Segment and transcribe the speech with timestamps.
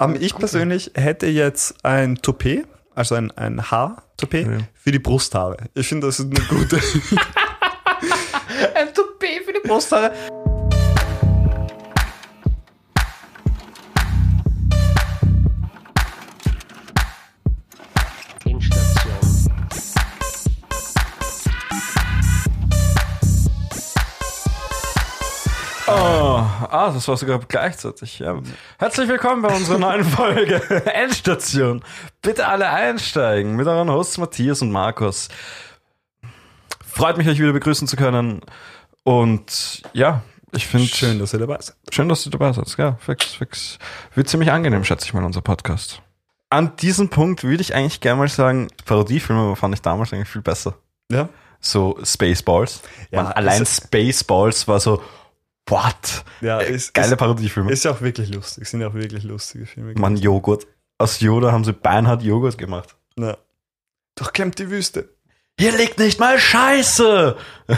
[0.00, 4.58] Ähm, ich persönlich hätte jetzt ein Toupet, also ein, ein Haar-Toupet Ja.
[4.74, 5.56] für die Brusthaare.
[5.74, 6.78] Ich finde, das ist eine gute.
[8.74, 10.12] Ein Toupet für die Brusthaare.
[26.90, 28.18] Ah, das war sogar gleichzeitig.
[28.18, 28.40] Ja.
[28.78, 30.56] Herzlich willkommen bei unserer neuen Folge
[30.92, 31.82] Endstation.
[32.20, 35.28] Bitte alle einsteigen mit euren Hosts Matthias und Markus.
[36.84, 38.40] Freut mich, euch wieder begrüßen zu können.
[39.04, 40.22] Und ja,
[40.52, 41.76] ich finde Schön, dass ihr dabei seid.
[41.92, 42.76] Schön, dass du dabei bist.
[42.76, 43.78] Ja, fix, fix.
[44.14, 46.02] Wird ziemlich angenehm, schätze ich mal, unser Podcast.
[46.48, 50.42] An diesem Punkt würde ich eigentlich gerne mal sagen, Parodiefilme fand ich damals eigentlich viel
[50.42, 50.74] besser.
[51.10, 51.28] Ja.
[51.60, 52.82] So Spaceballs.
[53.12, 55.00] Ja, Man, allein Spaceballs war so,
[55.68, 56.24] what?
[56.40, 57.70] Ja, Äh, ist, Geile ist, Parodiefilme.
[57.72, 58.68] ist ja auch wirklich lustig.
[58.68, 59.94] Sind ja auch wirklich lustige Filme.
[59.94, 60.66] Man, Joghurt.
[60.98, 62.96] Aus Yoda haben sie beinhart Joghurt gemacht.
[63.18, 63.36] Ja.
[64.16, 65.08] Durchkämmt die Wüste.
[65.58, 67.36] Hier liegt nicht mal Scheiße!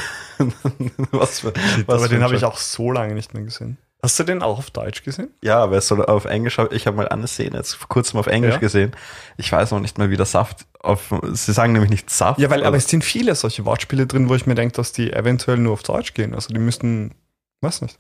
[1.11, 1.53] was für,
[1.87, 3.79] was Aber den habe ich auch so lange nicht mehr gesehen.
[4.05, 5.31] Hast du den auch auf Deutsch gesehen?
[5.45, 8.27] Ja, aber es soll auf Englisch, ich habe mal eine Szene jetzt vor kurzem auf
[8.27, 8.59] Englisch Ja?
[8.61, 8.97] gesehen.
[9.37, 12.41] Ich weiß noch nicht mehr, wie der Saft auf, sie sagen nämlich nicht Saft.
[12.41, 14.91] Ja, weil, aber aber es sind viele solche Wortspiele drin, wo ich mir denke, dass
[14.93, 16.35] die eventuell nur auf Deutsch gehen.
[16.35, 17.15] Also die müssten,
[17.63, 17.99] weiß nicht.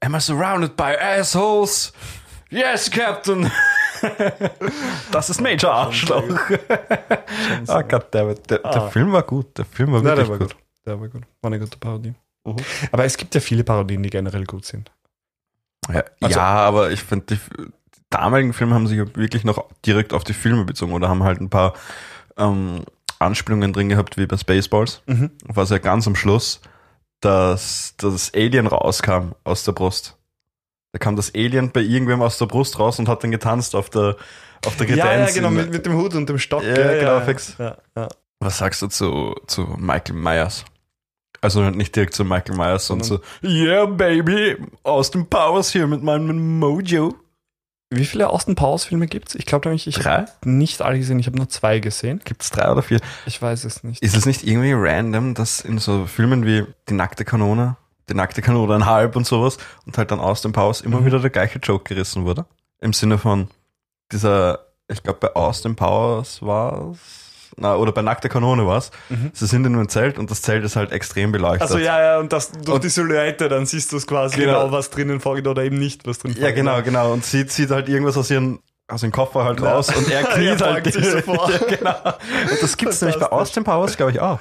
[0.00, 1.92] Am I surrounded by assholes?
[2.50, 3.50] Yes, Captain!
[5.10, 6.22] das ist Major Arschloch.
[7.68, 8.50] oh goddammit.
[8.50, 8.88] Der, der Ah.
[8.90, 9.56] Film war gut.
[9.58, 10.48] Der Film war Ja, wirklich der war gut.
[10.54, 10.64] gut.
[10.86, 11.22] Der war gut.
[11.40, 12.14] War eine gute Parodie.
[12.44, 12.56] Mhm.
[12.92, 14.90] Aber es gibt ja viele Parodien, die generell gut sind.
[15.92, 19.66] Ja, Also- ja, aber ich finde, die, die damaligen Filme haben sich ja wirklich noch
[19.86, 21.74] direkt auf die Filme bezogen oder haben halt ein paar
[22.36, 22.84] ähm,
[23.18, 25.02] Anspielungen drin gehabt, wie bei Spaceballs.
[25.06, 25.30] Mhm.
[25.46, 26.60] War es ja ganz am Schluss,
[27.24, 30.16] dass das Alien rauskam aus der Brust.
[30.92, 33.90] Da kam das Alien bei irgendwem aus der Brust raus und hat dann getanzt auf
[33.90, 34.16] der,
[34.64, 36.62] auf der Ja, ja, genau, mit, mit dem Hut und dem Stock.
[36.62, 37.00] Ja, gell?
[37.00, 37.56] genau, fix.
[37.58, 38.08] Ja, ja.
[38.40, 40.64] Was sagst du zu, zu Michael Myers?
[41.40, 46.58] Also nicht direkt zu Michael Myers, sondern zu Yeah, baby, Austin Powers hier mit meinem
[46.58, 47.14] Mojo.
[47.96, 49.34] Wie viele Austin Powers Filme gibt's?
[49.34, 51.18] Ich glaube nämlich, ich habe nicht alle gesehen.
[51.18, 52.20] Ich habe nur zwei gesehen.
[52.24, 53.00] Gibt's drei oder vier?
[53.26, 54.02] Ich weiß es nicht.
[54.02, 57.76] Ist es nicht irgendwie random, dass in so Filmen wie Die nackte Kanone,
[58.08, 59.56] Die nackte Kanone ein halb und sowas
[59.86, 61.06] und halt dann Austin Powers immer Mhm.
[61.06, 62.44] wieder der gleiche Joke gerissen wurde?
[62.80, 63.48] Im Sinne von
[64.12, 67.23] dieser, ich glaube bei Austin Powers war's,
[67.56, 68.90] na, oder bei nackte Kanone war's.
[69.08, 69.30] Mhm.
[69.32, 71.62] Sie sind in einem Zelt und das Zelt ist halt extrem beleuchtet.
[71.62, 74.62] Also ja, ja, und das durch Und- die Silhouette, dann siehst du es quasi Genau.
[74.64, 76.56] genau, was drinnen vorgeht oder eben nicht, was drin Ja, vorgeht.
[76.56, 77.12] genau, genau.
[77.12, 79.72] Und sie zieht halt irgendwas aus ihren aus dem Koffer halt Ja.
[79.74, 80.84] raus und er Er kniet halt.
[80.84, 81.50] beugt sich so vor.
[81.50, 81.94] ja, genau.
[82.50, 83.26] Und das gibt's nämlich bei.
[83.32, 84.40] Austin Powers, glaube ich, auch.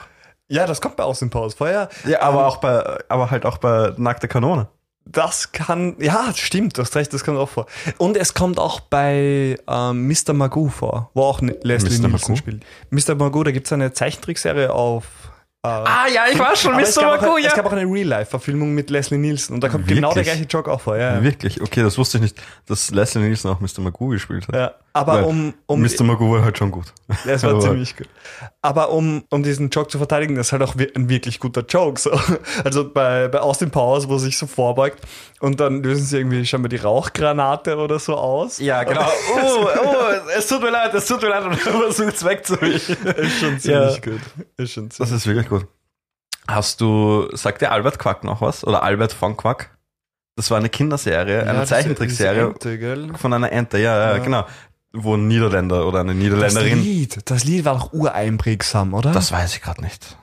[0.49, 1.87] Ja, das kommt bei Austin Powers vorher.
[2.05, 4.67] Ja, aber auch bei, aber halt auch bei Nackte Kanone.
[5.05, 7.65] Das kann, ja, stimmt, du hast recht, das kommt auch vor.
[7.97, 10.33] Und es kommt auch bei ähm, Mr.
[10.33, 12.07] Magoo vor, wo auch Leslie Mr.
[12.07, 12.35] Nielsen Magoo?
[12.35, 12.65] spielt.
[12.89, 13.15] Mr.
[13.15, 15.05] Magoo, da gibt es eine Zeichentrickserie auf.
[15.65, 17.01] Äh, Ah, ja, ich war schon, Mr.
[17.05, 17.47] Magoo, auch, ja.
[17.47, 20.33] es gab auch eine Real-Life-Verfilmung mit Leslie Nielsen und da kommt genau der Wirklich?
[20.35, 20.97] gleiche Joke auch vor.
[20.97, 21.23] Ja, ja.
[21.23, 21.61] Wirklich?
[21.61, 23.79] Okay, das wusste ich nicht, dass Leslie Nielsen auch Mr.
[23.79, 24.55] Magoo gespielt hat.
[24.55, 24.71] ja.
[24.95, 26.03] Aber Weil um, um Mr.
[26.03, 26.85] Magoo war halt schon gut.
[27.25, 28.07] Ja, es war Aber- ziemlich gut.
[28.61, 31.99] Aber um, um diesen Joke zu verteidigen, das ist halt auch ein wirklich guter Joke.
[31.99, 32.11] So.
[32.63, 34.99] Also bei, bei Austin Powers, wo er sich so vorbeugt
[35.39, 38.59] und dann lösen sie irgendwie scheinbar die Rauchgranate oder so aus.
[38.59, 39.07] Ja, genau.
[39.35, 42.95] Oh, oh, es tut mir leid, es tut mir leid und er versucht es wegzuwischen.
[43.05, 43.99] Ist schon ziemlich Ja.
[43.99, 44.21] gut.
[44.57, 45.67] Ist schon Das ziemlich ist wirklich gut.
[46.47, 48.65] Hast du, sagt dir Albert Quack noch was?
[48.65, 49.69] Oder Albert von Quack?
[50.35, 52.53] Das war eine Kinderserie, eine Zeichentrickserie
[53.17, 54.23] von einer Ente, ja, ja, Ja.
[54.23, 54.45] genau.
[54.95, 56.83] Wo ein Niederländer oder eine Das Niederländerin.
[56.83, 59.11] Lied, das Lied war doch ureinprägsam, oder?
[59.11, 60.17] Das weiß ich gerade nicht.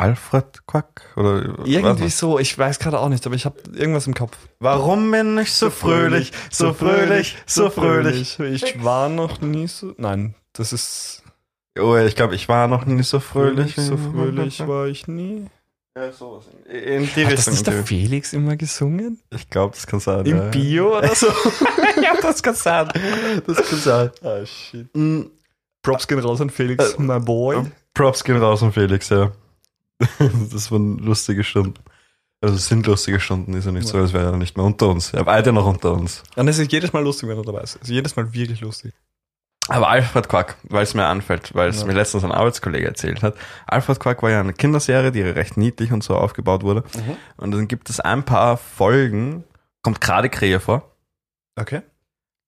[0.00, 1.02] Alfred Quack?
[1.16, 4.36] Oder Irgendwie so, ich weiß gerade auch nicht, aber ich habe irgendwas im Kopf.
[4.58, 8.38] Warum bin ich so fröhlich, so fröhlich, so fröhlich?
[8.40, 9.94] Ich war noch nie so.
[9.98, 11.22] Nein, das ist.
[11.78, 13.76] Oh, ich glaube, ich war noch nie so fröhlich.
[13.76, 15.46] So fröhlich war ich nie.
[15.96, 16.44] Ja, sowas.
[16.68, 19.20] In die Hat das nicht der Felix immer gesungen?
[19.30, 20.24] Ich glaube, das kann sein.
[20.24, 20.48] Im ja.
[20.48, 21.26] Bio oder so?
[22.02, 22.88] ja, das kann sein.
[23.46, 24.10] Das kann sein.
[24.22, 24.86] ah, shit.
[24.96, 25.22] Mm,
[25.82, 27.64] Props gehen raus an Felix, Äh, my boy.
[27.92, 29.32] Props gehen raus an Felix, ja.
[30.52, 31.74] Das waren lustige Stunden.
[32.42, 34.88] Also es sind lustige Stunden, ist ja nicht so, als wäre er nicht mehr unter
[34.88, 35.12] uns.
[35.12, 36.22] Er war ja noch unter uns.
[36.36, 37.78] Und es ist jedes Mal lustig, wenn er dabei ist.
[37.78, 38.94] Also jedes Mal wirklich lustig.
[39.68, 41.86] Aber Alfred Quack, weil es mir anfällt, weil es Ja.
[41.86, 43.34] mir letztens ein Arbeitskollege erzählt hat.
[43.66, 46.82] Alfred Quack war ja eine Kinderserie, die recht niedlich und so aufgebaut wurde.
[47.36, 49.44] Und dann gibt es ein paar Folgen,
[49.82, 50.90] kommt gerade Krähe vor.
[51.56, 51.82] Okay.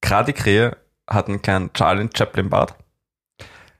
[0.00, 0.76] Gerade Krähe
[1.06, 2.74] hat einen kleinen Charlie Chaplin Bart.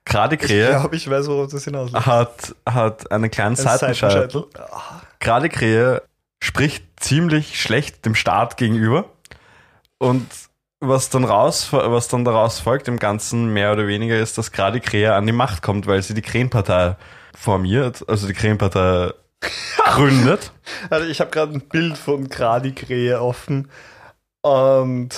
[0.05, 2.07] Gerade Ich glaube, ich weiß, worauf das hinausläuft.
[2.07, 4.31] hat, hat einen kleinen Ein Seitenscheitel.
[4.31, 4.71] Seitenscheitel.
[4.73, 5.01] Ah,
[6.43, 9.05] spricht ziemlich schlecht dem Staat gegenüber
[9.99, 10.27] und
[10.81, 14.81] was dann raus, was dann daraus folgt im Ganzen mehr oder weniger ist, dass gerade
[14.81, 16.97] Krähe an die Macht kommt, weil sie die Krähenpartei
[17.39, 19.13] formiert, also die Krähenpartei
[19.85, 20.51] gründet.
[20.91, 23.71] Also ich habe gerade ein Bild von Gradi Krähe offen
[24.41, 25.11] und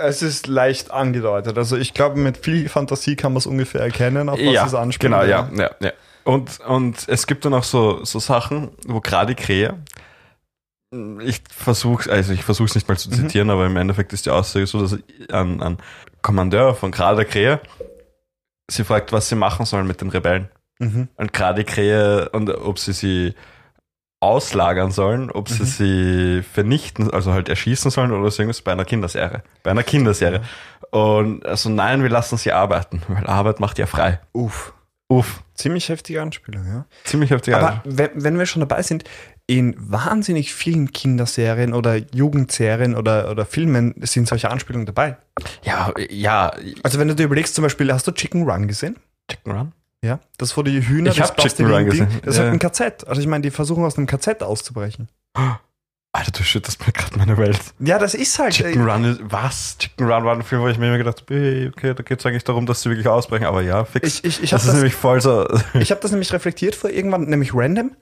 [0.00, 1.56] es ist leicht angedeutet.
[1.56, 4.74] Also ich glaube, mit viel Fantasie kann man es ungefähr erkennen, auf was ja, es
[4.74, 5.12] anspielt.
[5.12, 5.92] genau, ja, ja, ja.
[6.24, 9.78] Und, und es gibt dann auch so, so Sachen, wo gerade die Krähe,
[11.20, 14.30] ich versuche, also ich versuche es nicht mal zu zitieren, aber im Endeffekt ist die
[14.30, 14.98] Aussage so, dass
[15.30, 15.78] ein, ein
[16.20, 17.60] Kommandeur von gerade Krähe
[18.70, 20.48] sie fragt, was sie machen sollen mit den Rebellen.
[20.78, 21.08] Mhm.
[21.16, 23.34] Und gerade Krähe, und ob sie sie
[24.20, 25.66] auslagern sollen, ob sie Mhm.
[25.66, 29.42] sie vernichten, also halt erschießen sollen oder so irgendwas bei einer Kinderserie.
[29.62, 30.42] Bei einer Kinderserie.
[30.90, 34.20] Und also nein, wir lassen sie arbeiten, weil Arbeit macht ja frei.
[34.32, 34.72] Uff.
[35.08, 36.84] Uff, Ziemlich heftige Anspielung, ja.
[37.02, 37.54] ziemlich heftig.
[37.56, 39.02] Aber wenn, wenn wir schon dabei sind,
[39.48, 45.16] in wahnsinnig vielen Kinderserien oder Jugendserien oder, oder Filmen sind solche Anspielungen dabei.
[45.64, 46.52] ja, ja,
[46.84, 48.96] Also wenn du dir überlegst, zum Beispiel, hast du Chicken Run gesehen?
[49.28, 49.72] Chicken Run.
[50.04, 52.08] Ja, das wo die Hühner, Ich das hab Chicken Run gesehen.
[52.24, 52.44] Das ist Ja.
[52.44, 53.06] halt ein KZ.
[53.06, 55.08] Also ich meine, die versuchen aus einem KZ auszubrechen.
[56.12, 57.60] Alter, du schüttest mir gerade meine Welt.
[57.78, 58.52] Ja, das ist halt.
[58.54, 59.78] Chicken äh, Run ist, was?
[59.78, 62.18] Chicken Run war ein Film, wo ich mir immer gedacht habe, hey, okay, da geht
[62.18, 64.08] es eigentlich darum, dass sie wirklich ausbrechen, aber ja, fix.
[64.08, 65.46] Ich, ich, ich das habe ist das, nämlich voll so.
[65.74, 67.92] ich hab das nämlich reflektiert vor irgendwann, nämlich random.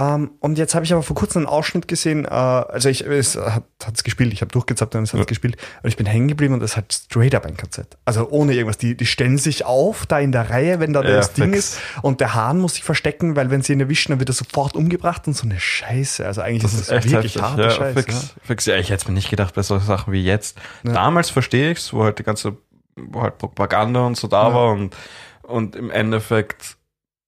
[0.00, 3.36] Ähm, und jetzt habe ich aber vor kurzem einen Ausschnitt gesehen, äh, also ich, es
[3.36, 3.64] hat
[3.94, 5.24] es gespielt, ich habe durchgezappt und es hat Ja.
[5.24, 7.96] gespielt und ich bin hängen geblieben und es hat straight up ein KZ.
[8.04, 8.78] Also ohne irgendwas.
[8.78, 11.58] Die, die stellen sich auf da in der Reihe, wenn da Ja, das Ding fix.
[11.74, 14.34] ist und der Hahn muss sich verstecken, weil wenn sie ihn erwischen, dann wird er
[14.34, 16.24] sofort umgebracht und so eine Scheiße.
[16.24, 17.58] Also eigentlich Das ist das echt wirklich heftig.
[17.58, 18.02] Ja, Scheiße.
[18.02, 18.66] fix, fix.
[18.66, 20.56] Ja, ich hätte es mir nicht gedacht bei solchen Sachen wie jetzt.
[20.84, 22.56] Damals verstehe ich es, wo halt die ganze,
[22.96, 24.94] wo halt Propaganda und so da war und,
[25.42, 26.76] und im Endeffekt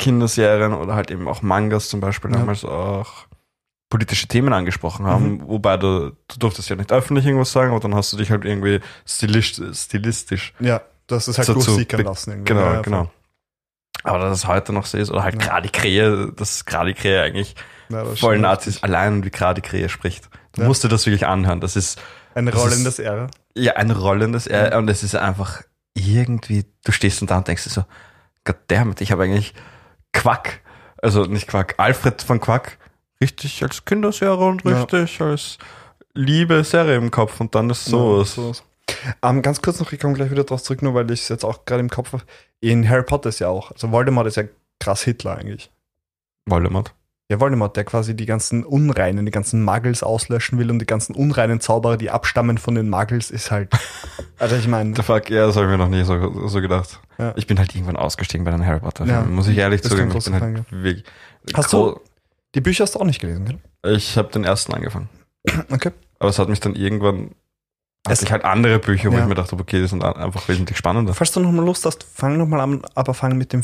[0.00, 2.38] Kinderserien oder halt eben auch Mangas zum Beispiel Ja.
[2.38, 3.26] damals auch
[3.90, 5.48] politische Themen angesprochen haben, Mhm.
[5.48, 8.44] wobei du, du durftest ja nicht öffentlich irgendwas sagen, aber dann hast du dich halt
[8.44, 12.30] irgendwie stilistisch, stilistisch Ja, ja das ist halt So durchsickern lassen.
[12.30, 12.52] irgendwie.
[12.54, 13.10] Genau, Ja, ja, genau.
[14.04, 15.48] Aber dass es heute noch so ist, oder halt Ja.
[15.48, 17.54] gerade die Krähe, dass gerade die Krähe eigentlich
[17.90, 17.98] voll.
[17.98, 18.38] Ja, voll.
[18.38, 20.30] Nazis allein wie gerade die Krähe spricht.
[20.52, 20.68] Du Ja.
[20.68, 21.60] musst dir das wirklich anhören.
[21.60, 22.00] Das ist
[22.34, 23.26] Eine das Rolle ist- R.
[23.56, 25.62] ja ein rollendes R und es ist einfach
[25.94, 27.84] irgendwie, du stehst da und denkst dir so,
[28.44, 29.52] goddammit, ich habe eigentlich
[30.12, 30.60] Quack,
[31.02, 32.78] also nicht Quack, Alfred von Quack,
[33.20, 34.82] richtig als Kinderserie und Ja.
[34.82, 35.58] richtig als
[36.14, 38.16] liebe Serie im Kopf und dann ist so.
[38.16, 38.64] Ja, es- so ist.
[39.22, 41.44] Ähm, ganz kurz noch, ich komme gleich wieder drauf zurück, nur weil ich es jetzt
[41.44, 42.24] auch gerade im Kopf habe.
[42.60, 44.42] In Harry Potter ist ja auch, also Voldemort ist ja
[44.80, 45.70] krass Hitler eigentlich.
[46.46, 46.92] Voldemort.
[47.30, 51.14] Ja, Voldemort, der quasi die ganzen Unreinen, die ganzen Muggles auslöschen will und die ganzen
[51.14, 53.70] unreinen Zauberer, die abstammen von den Muggles, ist halt.
[54.40, 56.98] Also ich meine, The fuck, ja, das habe ich mir noch nie so, so gedacht.
[57.18, 57.34] Ja.
[57.36, 60.10] Ich bin halt irgendwann ausgestiegen bei den Harry Potter Ja, muss ich ehrlich zugeben.
[60.16, 61.04] Ich bin halt wirklich
[61.52, 62.00] Hast du-
[62.54, 63.94] die Bücher hast du auch nicht gelesen, gell?
[63.94, 65.10] Ich habe den ersten angefangen.
[65.70, 65.90] Okay.
[66.18, 67.32] Aber es hat mich dann irgendwann.
[68.06, 69.22] Es- Hatte ich halt andere Bücher, wo Ja.
[69.24, 71.12] ich mir dachte, okay, die sind einfach wesentlich spannender.
[71.12, 73.62] Falls du nochmal Lust hast, fang nochmal an, aber fang mit dem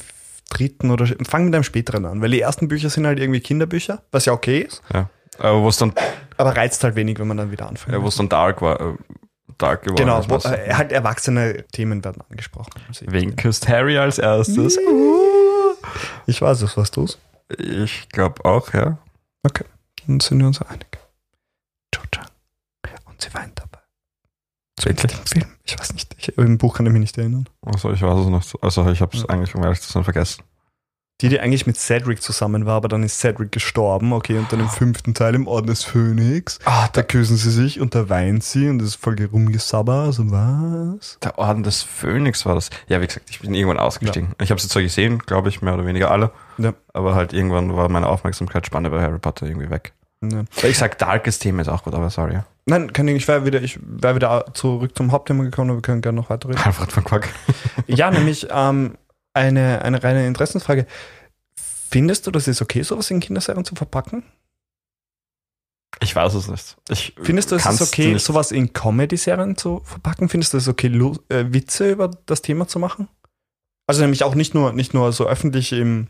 [0.51, 4.03] dritten oder fang mit einem späteren an, weil die ersten Bücher sind halt irgendwie Kinderbücher,
[4.13, 5.09] was ja okay ist, Ja.
[5.39, 5.93] Aber wo es dann,
[6.39, 7.95] aber reizt halt wenig, wenn man dann wieder anfängt.
[7.95, 8.95] ja, wo es dann dark war, äh,
[9.59, 10.47] dark geworden genau, ist.
[10.47, 12.71] äh, halt erwachsene Themen werden angesprochen.
[13.03, 14.79] Wen küsst Harry als erstes?
[16.27, 17.07] Ich weiß es, was du.
[17.59, 18.99] Ich glaube auch, ja.
[19.43, 19.65] Okay,
[20.07, 20.87] dann sind wir uns einig.
[21.95, 22.27] Cho-Chang.
[23.07, 23.76] Und sie weint dabei.
[24.83, 25.13] Wirklich?
[25.13, 25.45] Im Film.
[25.65, 26.15] Ich weiß nicht.
[26.19, 27.49] Ich, Im Buch kann ich mich nicht erinnern.
[27.65, 28.43] Also ich weiß es noch.
[28.43, 29.29] so- Also ich habe es Ja.
[29.31, 30.43] eigentlich, um ehrlich zu sein, vergessen.
[31.23, 34.13] Die, die eigentlich mit Cedric zusammen war, aber dann ist Cedric gestorben.
[34.13, 36.59] Okay, und dann im fünften Teil im Orden des Phönix.
[36.67, 39.95] Ah, Da küssen sie sich und da weint sie und das ist voll rumgesabber.
[40.03, 41.19] Also was?
[41.23, 42.69] Der Orden des Phönix war das.
[42.87, 44.35] Ja, wie gesagt, ich bin irgendwann ausgestiegen.
[44.43, 46.33] Ich habe sie zwar gesehen, glaube ich, mehr oder weniger alle.
[46.59, 46.75] Ja.
[46.93, 49.95] Aber halt irgendwann war meine Aufmerksamkeitsspanne bei Harry Potter irgendwie weg.
[50.23, 50.45] Ja.
[50.65, 52.41] Ich sag, darkes Thema ist auch gut, aber sorry.
[52.69, 55.83] Nein, kann ich, ich wäre wieder, ich wäre wieder zurück zum Hauptthema gekommen, aber wir
[55.83, 56.61] können gerne noch weiterreden.
[56.63, 57.29] Alfred von Quack.
[57.87, 58.99] ja, nämlich ähm,
[59.35, 60.87] eine, eine reine Interessensfrage.
[61.57, 64.25] Findest du, das ist okay, sowas in Kinderserien zu verpacken?
[66.01, 66.77] Ich weiß es nicht.
[66.91, 70.29] Ich Findest du, es ist okay, sowas in Comedy-Serien zu verpacken?
[70.29, 70.89] Findest du es okay,
[71.29, 73.09] äh, Witze über das Thema zu machen?
[73.87, 76.09] Also nämlich auch nicht nur, nicht nur so öffentlich im,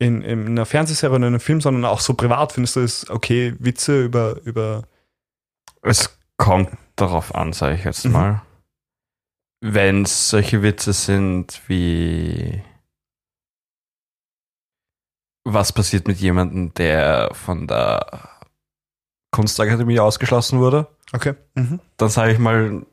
[0.00, 2.52] in, in einer Fernsehserie oder in einem Film, sondern auch so privat.
[2.52, 4.82] Findest du es okay, Witze über, über
[5.82, 8.12] Es kommt darauf an, sage ich jetzt Mhm.
[8.12, 8.42] mal.
[9.60, 12.62] Wenn es solche Witze sind wie
[15.44, 18.28] was passiert mit jemandem, der von der
[19.30, 21.34] Kunstakademie ausgeschlossen wurde, Okay.
[21.54, 21.80] Mhm.
[21.96, 22.84] dann sage ich mal,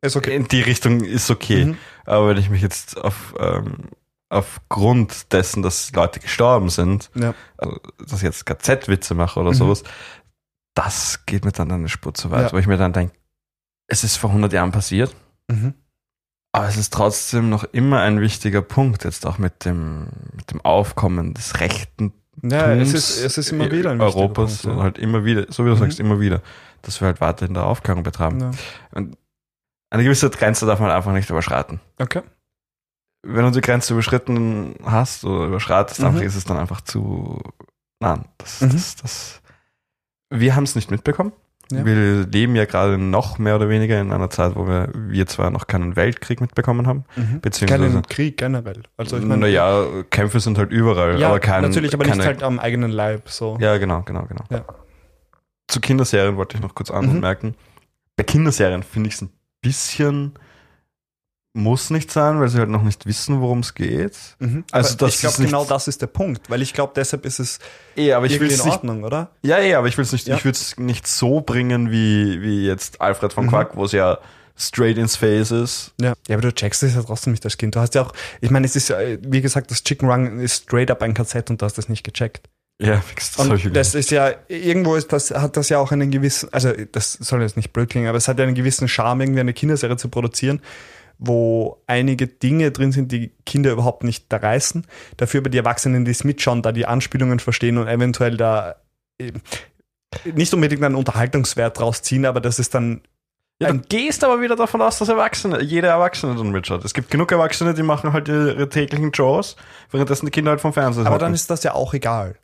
[0.00, 0.36] Ist okay.
[0.36, 1.64] in die Richtung ist okay.
[1.66, 1.78] Mhm.
[2.06, 3.88] Aber wenn ich mich jetzt auf ähm,
[4.28, 7.34] aufgrund dessen, dass Leute gestorben sind, Ja.
[7.58, 9.54] also, dass ich jetzt KZ-Witze mache oder Mhm.
[9.54, 9.82] sowas,
[10.84, 12.52] das geht mir dann eine Spur zu weit, Ja.
[12.52, 13.14] wo ich mir dann denke,
[13.88, 15.14] es ist vor 100 Jahren passiert,
[15.50, 15.74] Mhm.
[16.52, 20.60] aber es ist trotzdem noch immer ein wichtiger Punkt, jetzt auch mit dem, mit dem
[20.62, 24.82] Aufkommen des rechten Ja, es ist, es ist immer wieder ein Europas, Punkt, ja.
[24.82, 25.80] halt immer wieder, so wie du Mhm.
[25.80, 26.40] sagst, immer wieder,
[26.82, 28.40] dass wir halt weiterhin der Aufklärung betreiben.
[28.40, 28.50] Ja.
[28.92, 29.18] Und
[29.90, 31.80] eine gewisse Grenze darf man einfach nicht überschreiten.
[31.98, 32.22] Okay.
[33.22, 36.22] Wenn du die Grenze überschritten hast oder überschreitest, Mhm.
[36.22, 37.42] ist es dann einfach zu.
[38.02, 38.70] Nein, das, Mhm.
[38.70, 39.39] das, das.
[40.30, 41.32] Wir haben es nicht mitbekommen.
[41.72, 41.84] Ja.
[41.84, 45.50] Wir leben ja gerade noch mehr oder weniger in einer Zeit, wo wir, wir zwar
[45.50, 47.40] noch keinen Weltkrieg mitbekommen haben, Mhm.
[47.40, 47.84] beziehungsweise.
[47.84, 48.82] Keinen Krieg generell.
[48.96, 52.26] Also ich meine, naja, Kämpfe sind halt überall, ja, aber kein, natürlich, aber keine, nicht
[52.26, 53.28] halt am eigenen Leib.
[53.28, 53.56] So.
[53.60, 54.44] Ja, genau, genau, genau.
[54.50, 54.64] Ja.
[55.68, 56.96] Zu Kinderserien wollte ich noch kurz Mhm.
[56.96, 57.54] anmerken.
[58.16, 59.30] Bei Kinderserien finde ich es ein
[59.62, 60.34] bisschen
[61.52, 64.16] muss nicht sein, weil sie halt noch nicht wissen, worum es geht.
[64.38, 64.64] Mhm.
[64.70, 67.40] Also das ich glaube, nicht- genau das ist der Punkt, weil ich glaube, deshalb ist
[67.40, 67.58] es
[67.96, 68.66] Eh, aber ich will in nicht.
[68.66, 69.30] Ordnung, oder?
[69.42, 70.28] Ja, ja, aber ich will es nicht.
[70.28, 70.36] Ja.
[70.36, 73.50] Ich würde es nicht so bringen wie wie jetzt Alfred von Mhm.
[73.50, 74.18] Quack, wo es ja
[74.56, 75.92] straight ins Face ist.
[76.00, 76.12] Ja.
[76.28, 77.74] ja, aber du checkst es ja trotzdem nicht als Kind.
[77.74, 80.64] Du hast ja auch, ich meine, es ist ja, wie gesagt, das Chicken Run ist
[80.64, 82.48] straight up ein KZ und du hast das nicht gecheckt.
[82.80, 86.10] Ja, fix, das Und das ist ja, irgendwo ist das, hat das ja auch einen
[86.10, 89.20] gewissen, also das soll jetzt nicht blöd klingen, aber es hat ja einen gewissen Charme,
[89.22, 90.60] irgendwie eine Kinderserie zu produzieren,
[91.20, 94.86] wo einige Dinge drin sind, die Kinder überhaupt nicht da reißen.
[95.18, 98.76] Dafür aber die Erwachsenen, die es mitschauen, da die Anspielungen verstehen und eventuell da
[99.18, 99.42] eben
[100.34, 103.02] nicht unbedingt einen Unterhaltungswert draus ziehen, aber das ist dann
[103.60, 106.84] Ja, du gehst aber wieder davon aus, dass Erwachsene, jeder Erwachsene dann mitschaut.
[106.84, 109.56] Es gibt genug Erwachsene, die machen halt ihre täglichen Chores,
[109.90, 111.26] währenddessen die Kinder halt vom Fernsehen aber hocken.
[111.26, 112.36] dann ist das ja auch egal.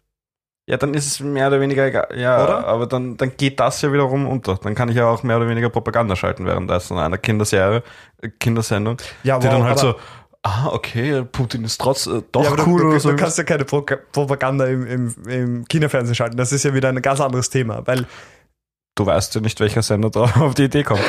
[0.68, 2.08] Ja, dann ist es mehr oder weniger egal.
[2.16, 2.66] Ja, Oder?
[2.66, 4.56] aber dann, dann geht das ja wiederum unter.
[4.56, 7.84] Dann kann ich ja auch mehr oder weniger Propaganda schalten währenddessen einer Kinderserie,
[8.20, 9.94] äh, Kindersendung, Ja, die wow, dann halt so,
[10.42, 13.10] ah, okay, Putin ist trotz äh, doch ja, aber cool du, du, oder so.
[13.10, 16.36] du kannst ja keine Pro Propaganda im, im, im Kinderfernsehen schalten.
[16.36, 18.04] Das ist ja wieder ein ganz anderes Thema, weil
[18.96, 21.02] Du weißt ja nicht, welcher Sender da auf die Idee kommt.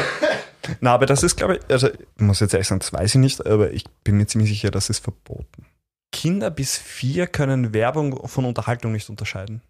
[0.81, 3.21] Na, aber das ist, glaube ich, also ich muss jetzt ehrlich sagen, das weiß ich
[3.21, 5.65] nicht, aber ich bin mir ziemlich sicher, das ist verboten.
[6.11, 9.61] Kinder bis vier können Werbung von Unterhaltung nicht unterscheiden.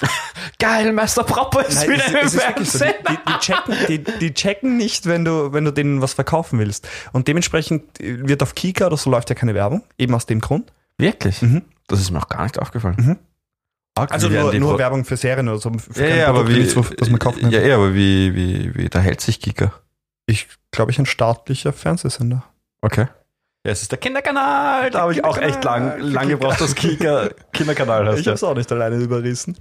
[0.58, 2.78] Geil, Meister Propper ist wieder im es ist wirklich so.
[2.84, 6.88] Die, die, checken, die, die checken nicht, wenn du, wenn du denen was verkaufen willst.
[7.12, 10.72] Und dementsprechend wird auf Kika oder so läuft ja keine Werbung, eben aus dem Grund.
[10.98, 11.42] Wirklich?
[11.42, 11.62] Mhm.
[11.86, 12.96] Das ist mir noch gar nicht aufgefallen.
[12.98, 13.18] Mhm.
[13.96, 15.70] Arg, Also nur, nur Pro- Werbung für Serien oder so.
[15.94, 18.98] Ja, ja, aber wie, nichts, das man kaufen ja, ja, aber wie, wie, wie, da
[18.98, 19.72] hält sich Kika.
[20.26, 22.42] Ich glaube, ich ein staatlicher Fernsehsender.
[22.80, 23.06] Okay.
[23.66, 24.90] Es ist der Kinderkanal.
[24.90, 28.20] Da habe ich auch echt lang, lang gebraucht, dass Kika Kinderkanal heißt.
[28.20, 29.56] Ich habe es auch nicht alleine überrissen.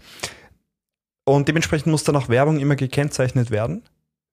[1.24, 3.84] Und dementsprechend muss dann auch Werbung immer gekennzeichnet werden.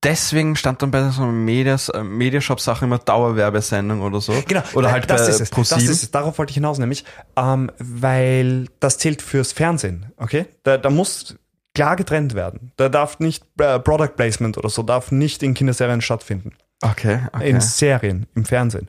[0.02, 4.32] Deswegen stand dann bei so Medias, äh, Mediashop-Sache immer Dauerwerbesendung oder so.
[4.48, 4.62] Genau.
[4.74, 5.50] Oder halt das bei ist es.
[5.50, 6.10] Das ist es.
[6.10, 7.04] Darauf wollte ich hinaus, nämlich,
[7.36, 10.46] ähm, weil das zählt fürs Fernsehen, okay?
[10.62, 11.36] Da, da muss
[11.74, 12.72] klar getrennt werden.
[12.76, 16.54] Da darf nicht äh, Product Placement oder so, darf nicht in Kinderserien stattfinden.
[16.80, 17.50] Okay, okay.
[17.50, 18.88] In Serien, im Fernsehen.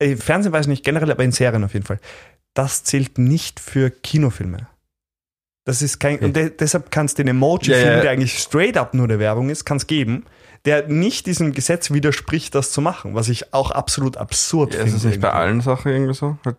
[0.00, 2.00] Äh, Fernsehen weiß ich nicht generell, aber in Serien auf jeden Fall.
[2.54, 4.66] Das zählt nicht für Kinofilme.
[5.64, 6.24] Das ist kein, Okay.
[6.24, 8.00] und de deshalb kannst du den Emoji-Film, Ja, ja.
[8.00, 10.24] der eigentlich straight up nur eine Werbung ist, kannst geben,
[10.64, 14.96] der nicht diesem Gesetz widerspricht, das zu machen, was ich auch absolut absurd ja, finde.
[14.96, 16.38] ist es nicht bei allen Sachen irgendwie so?
[16.44, 16.56] Halt,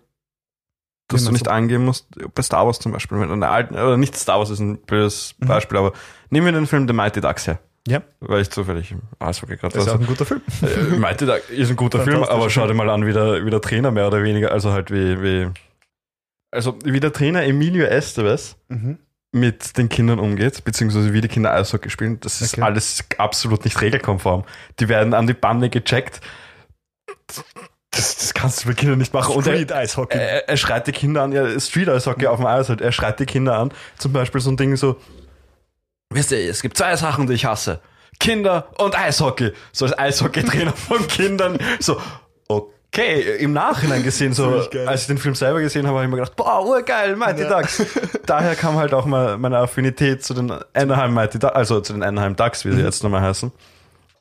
[1.07, 1.51] dass du nicht du?
[1.51, 4.49] eingeben musst, bei Star Wars zum Beispiel, wenn du eine alten, oder nicht Star Wars
[4.49, 5.47] ist ein blödes Mhm.
[5.47, 5.91] Beispiel, aber
[6.29, 7.59] nehmen wir den Film The Mighty Ducks her.
[7.87, 8.01] Ja.
[8.19, 9.95] Weil ich zufällig im Eishockey gerade Das ist war.
[9.95, 10.41] auch ein guter Film.
[10.61, 13.49] Äh, Mighty Ducks ist ein guter Film, aber schau dir mal an, wie der, wie
[13.49, 15.47] der Trainer mehr oder weniger, also halt wie, wie,
[16.51, 18.99] also wie der Trainer Emilio Estevez Mhm.
[19.33, 22.61] mit den Kindern umgeht, beziehungsweise wie die Kinder Eishockey spielen, das ist Okay.
[22.63, 24.43] alles absolut nicht regelkonform.
[24.79, 26.21] Die werden an die Bande gecheckt.
[27.91, 29.35] Das, das kannst du bei Kindern nicht machen.
[29.35, 30.17] Und er, Street-Eishockey.
[30.17, 33.19] er, er schreit die Kinder an, ja, Street Eishockey auf dem Eis halt, er schreit
[33.19, 33.73] die Kinder an.
[33.97, 34.97] Zum Beispiel so ein Ding so,
[36.11, 37.79] wisst ihr, es gibt zwei Sachen, die ich hasse.
[38.19, 39.51] Kinder und Eishockey.
[39.71, 41.57] So als Eishockeytrainer von Kindern.
[41.79, 41.99] So,
[42.47, 46.17] okay, im Nachhinein gesehen, so, als ich den Film selber gesehen habe, habe ich mir
[46.17, 47.61] gedacht, boah, urgeil, Mighty Ja.
[47.61, 47.83] Ducks.
[48.27, 52.03] Daher kam halt auch mal meine Affinität zu den Anaheim Mighty Ducks, also zu den
[52.03, 52.85] Anaheim Ducks, wie sie Mhm.
[52.85, 53.51] jetzt nochmal heißen.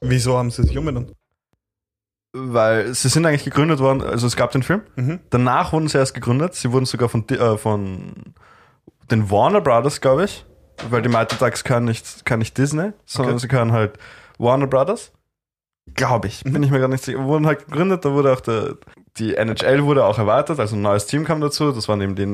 [0.00, 1.12] Wieso haben sie sich umbenannt?
[2.32, 5.18] Weil sie sind eigentlich gegründet worden, also es gab den Film, Mhm.
[5.30, 6.54] Danach wurden sie erst gegründet.
[6.54, 8.34] Sie wurden sogar von, äh, von
[9.10, 10.46] den Warner Brothers, glaube ich.
[10.88, 13.42] Weil die Mighty Ducks kann nicht, kann nicht Disney, sondern Okay.
[13.42, 13.98] sie können halt
[14.38, 15.12] Warner Brothers.
[15.94, 16.42] Glaube ich.
[16.44, 17.22] Bin ich mir gar nicht sicher.
[17.24, 18.76] Wurden halt gegründet, da wurde auch der,
[19.18, 21.72] die NHL wurde auch erweitert, also ein neues Team kam dazu.
[21.72, 22.32] Das waren eben die,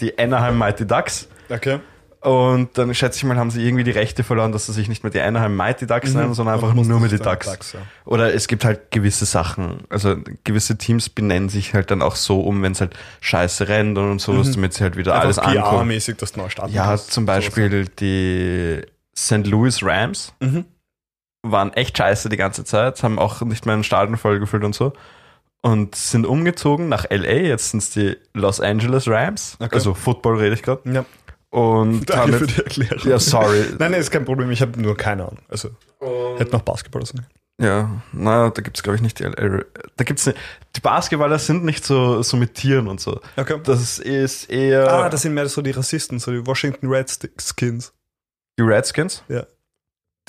[0.00, 1.28] die Anaheim Mighty Ducks.
[1.50, 1.80] Okay.
[2.24, 5.02] Und dann schätze ich mal, haben sie irgendwie die Rechte verloren, dass sie sich nicht
[5.04, 6.20] mehr die Anaheim Mighty Ducks Mhm.
[6.20, 7.46] nennen, sondern einfach nur mit mussten die Ducks.
[7.50, 7.80] Ducks, ja.
[8.06, 12.40] Oder es gibt halt gewisse Sachen, also gewisse Teams benennen sich halt dann auch so
[12.40, 14.52] um, wenn es halt scheiße rennt und sowas, Mhm.
[14.54, 15.90] damit sie halt wieder alles Einfach ankommen.
[15.90, 17.12] PR-mäßig das neu starten Ja, kannst.
[17.12, 18.80] zum Beispiel die
[19.16, 19.46] St.
[19.46, 20.32] Louis Rams.
[20.40, 20.64] Mhm.
[21.46, 24.74] waren echt scheiße die ganze Zeit, haben auch nicht mehr einen Stadion voll gefüllt und
[24.74, 24.94] so.
[25.60, 29.56] Und sind umgezogen nach LA, jetzt sind es die Los Angeles Rams.
[29.60, 29.74] Okay.
[29.74, 30.90] Also Football rede ich gerade.
[30.90, 31.04] Ja.
[31.54, 33.08] Und Danke für jetzt- die Erklärung.
[33.08, 33.64] Ja, sorry.
[33.78, 34.50] Nein, nein, ist kein Problem.
[34.50, 35.38] Ich habe nur keine Ahnung.
[35.48, 35.70] Also,
[36.36, 37.26] hätte noch Basketball sein.
[37.60, 39.24] Ja, na, da gibt's glaube ich nicht die.
[39.96, 40.34] Da gibt's ne,
[40.74, 43.20] die Basketballer sind nicht so, so mit Tieren und so.
[43.36, 43.60] Okay.
[43.62, 47.92] Das ist eher ah, das sind mehr so die Rassisten, so die Washington Redskins.
[48.58, 49.22] die Redskins.
[49.28, 49.46] Ja.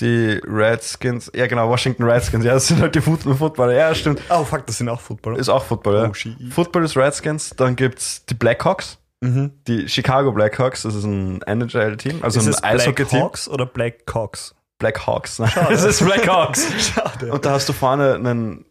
[0.01, 4.21] Die Redskins, ja genau, Washington Redskins, ja, das sind halt die Foot- Footballer, ja, stimmt.
[4.29, 5.39] Oh, fuck, das sind auch Footballer.
[5.39, 6.09] Ist auch Football, ja.
[6.11, 6.49] Oh.
[6.51, 9.51] Football ist Redskins, dann gibt's die Blackhawks, Mhm.
[9.67, 13.21] die Chicago Blackhawks, das ist ein NHL-Team, also ist ein Eishockey-Team.
[13.21, 14.53] Hawks oder Black Cox?
[14.79, 16.67] Blackhawks, nein, es ist Blackhawks.
[16.93, 17.31] Schade.
[17.31, 18.65] Und da hast du vorne einen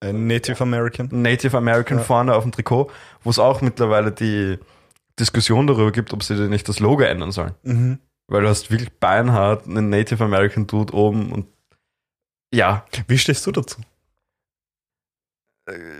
[0.00, 1.08] Ein Native American.
[1.10, 2.04] Native American Ja.
[2.04, 2.90] vorne auf dem Trikot,
[3.22, 4.58] wo es auch mittlerweile die
[5.18, 7.54] Diskussion darüber gibt, ob sie denn nicht das Logo ändern sollen.
[7.62, 7.98] Mhm.
[8.28, 11.46] Weil du hast wirklich beinhart einen Native American Dude oben und
[12.54, 13.80] ja, Wie stehst du dazu?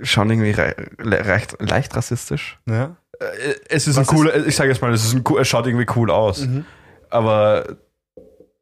[0.03, 2.59] schon irgendwie le- leicht, leicht rassistisch.
[2.67, 2.97] Ja.
[3.21, 5.49] Äh, Es ist Was ein cooler, ich sage jetzt mal, es, ist ein, cool- es
[5.49, 6.65] schaut irgendwie cool aus, Mhm.
[7.11, 7.77] aber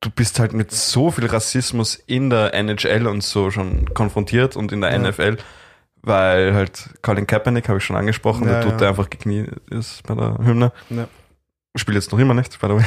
[0.01, 4.71] du bist halt mit so viel Rassismus in der NHL und so schon konfrontiert und
[4.73, 4.99] in der Ja.
[4.99, 5.39] NFL,
[6.03, 8.79] weil halt Colin Kaepernick, habe ich schon angesprochen, Ja, der Dude, ja.
[8.79, 10.73] der einfach gekniet ist bei der Hymne.
[10.91, 11.09] Ja.
[11.77, 12.85] Spielt jetzt noch immer nicht, by the way.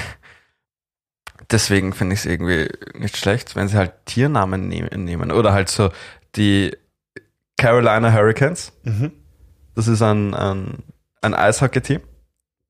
[1.51, 5.31] Deswegen finde ich es irgendwie nicht schlecht, wenn sie halt Tiernamen ne nehmen.
[5.31, 5.91] Oder halt so
[6.35, 6.75] die
[7.57, 8.73] Carolina Hurricanes.
[8.83, 9.11] Mhm.
[9.75, 10.83] Das ist ein, ein,
[11.21, 12.01] ein Eishockey-Team,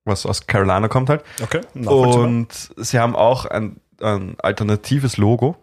[0.05, 1.23] was aus Carolina kommt halt.
[1.41, 1.61] Okay.
[1.75, 5.55] Und sie haben auch ein, ein alternatives Logo,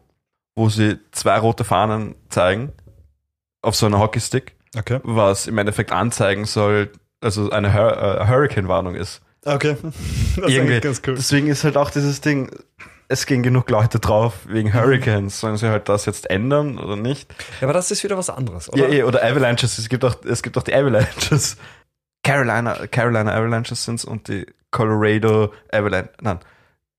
[0.56, 2.72] wo sie zwei rote Fahnen zeigen
[3.62, 5.00] auf so einer Hockeystick, Okay.
[5.04, 9.22] was im Endeffekt anzeigen soll, also eine Hur äh, Hurricane-Warnung ist.
[9.44, 9.76] Okay.
[9.82, 10.60] Das ist Irgendwie.
[10.60, 11.14] eigentlich ganz cool.
[11.14, 12.50] Deswegen ist halt auch dieses Ding,
[13.08, 15.38] es gehen genug Leute drauf wegen Hurricanes.
[15.40, 17.32] Sollen sie halt das jetzt ändern oder nicht?
[17.60, 18.92] Ja, aber das ist wieder was anderes, Ja, oder?
[18.92, 19.78] eh, oder Avalanches.
[19.78, 21.56] Es gibt auch, es gibt auch die Avalanches.
[22.24, 26.40] Carolina, Carolina Avalanches sind's und die Colorado Avalanche, nein,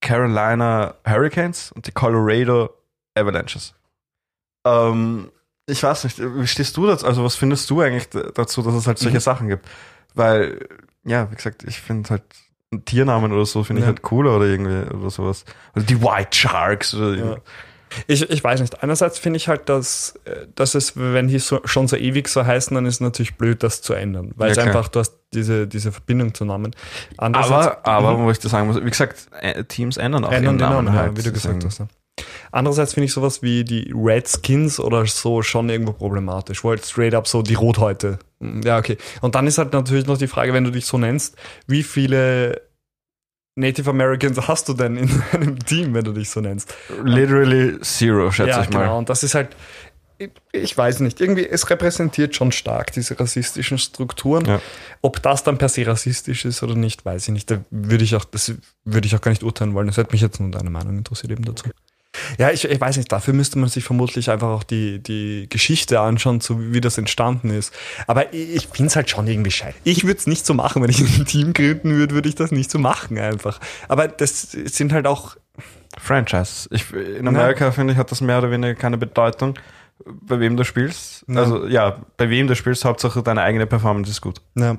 [0.01, 2.69] Carolina Hurricanes und die Colorado
[3.15, 3.73] Avalanches.
[4.65, 5.31] Ähm,
[5.67, 7.05] ich weiß nicht, wie stehst du dazu?
[7.05, 9.21] Also, was findest du eigentlich dazu, dass es halt solche Mhm.
[9.21, 9.67] Sachen gibt?
[10.13, 10.67] Weil,
[11.03, 12.23] ja, wie gesagt, ich finde halt
[12.85, 13.87] Tiernamen oder so finde ich Ja.
[13.87, 15.43] halt cooler oder irgendwie oder sowas.
[15.75, 17.35] Oder die White Sharks oder Ja.
[18.07, 18.81] Ich, ich weiß nicht.
[18.83, 22.45] Einerseits finde ich halt, dass, äh, dass es, wenn die so, schon so ewig so
[22.45, 24.31] heißen, dann ist es natürlich blöd, das zu ändern.
[24.35, 26.75] Weil Ja, es einfach, du hast diese, diese Verbindung zu Namen.
[27.17, 28.25] Aber, aber, Mhm.
[28.25, 30.97] wo ich das sagen muss, wie gesagt, äh, Teams ändern auch ändern ihren Namen, Namen,
[30.97, 31.11] halt.
[31.11, 31.79] ja, wie du gesagt hast.
[31.79, 31.87] Ja.
[32.51, 37.13] Andererseits finde ich sowas wie die Redskins oder so schon irgendwo problematisch, wo halt straight
[37.13, 38.19] up so die Rothäute.
[38.39, 38.97] Mm, Ja, okay.
[39.21, 41.35] Und dann ist halt natürlich noch die Frage, wenn du dich so nennst,
[41.67, 42.61] wie viele
[43.55, 46.73] Native Americans hast du denn in einem Team, wenn du dich so nennst?
[47.03, 48.81] Literally zero, schätze ja, ich mal.
[48.81, 48.97] genau.
[48.97, 49.55] Und das ist halt,
[50.17, 54.45] ich, ich weiß nicht, irgendwie, es repräsentiert schon stark diese rassistischen Strukturen.
[54.45, 54.61] Ja.
[55.01, 57.51] Ob das dann per se rassistisch ist oder nicht, weiß ich nicht.
[57.51, 59.87] Da würde ich auch, das würde ich auch gar nicht urteilen wollen.
[59.87, 61.69] Das hätte mich jetzt nur deine Meinung interessiert eben dazu.
[62.37, 65.99] Ja, ich, ich weiß nicht, dafür müsste man sich vermutlich einfach auch die, die Geschichte
[65.99, 67.73] anschauen, so wie das entstanden ist.
[68.07, 69.77] Aber ich, ich finde es halt schon irgendwie scheiße.
[69.83, 72.51] Ich würde es nicht so machen, wenn ich ein Team gründen würde, würde ich das
[72.51, 73.59] nicht so machen einfach.
[73.87, 75.35] Aber das sind halt auch,
[75.97, 76.67] Franchise.
[76.71, 79.57] Ich, in Amerika, finde ich, hat das mehr oder weniger keine Bedeutung,
[80.05, 81.23] bei wem du spielst.
[81.27, 81.39] Ja.
[81.41, 84.41] Also, ja, bei wem du spielst, Hauptsache deine eigene Performance ist gut.
[84.55, 84.77] ja,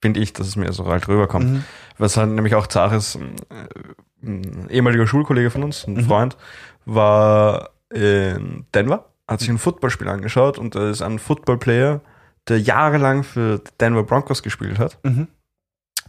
[0.00, 1.48] Finde ich, dass es mir so halt rüberkommt.
[1.50, 1.64] Mhm.
[1.98, 3.18] Was halt nämlich auch Sache ist, äh,
[4.24, 6.04] ein ehemaliger Schulkollege von uns, ein Mhm.
[6.06, 6.36] Freund,
[6.84, 12.00] war in Denver, hat sich ein Footballspiel angeschaut und da ist ein Footballplayer,
[12.48, 14.98] der jahrelang für die Denver Broncos gespielt hat.
[15.02, 15.28] Mhm.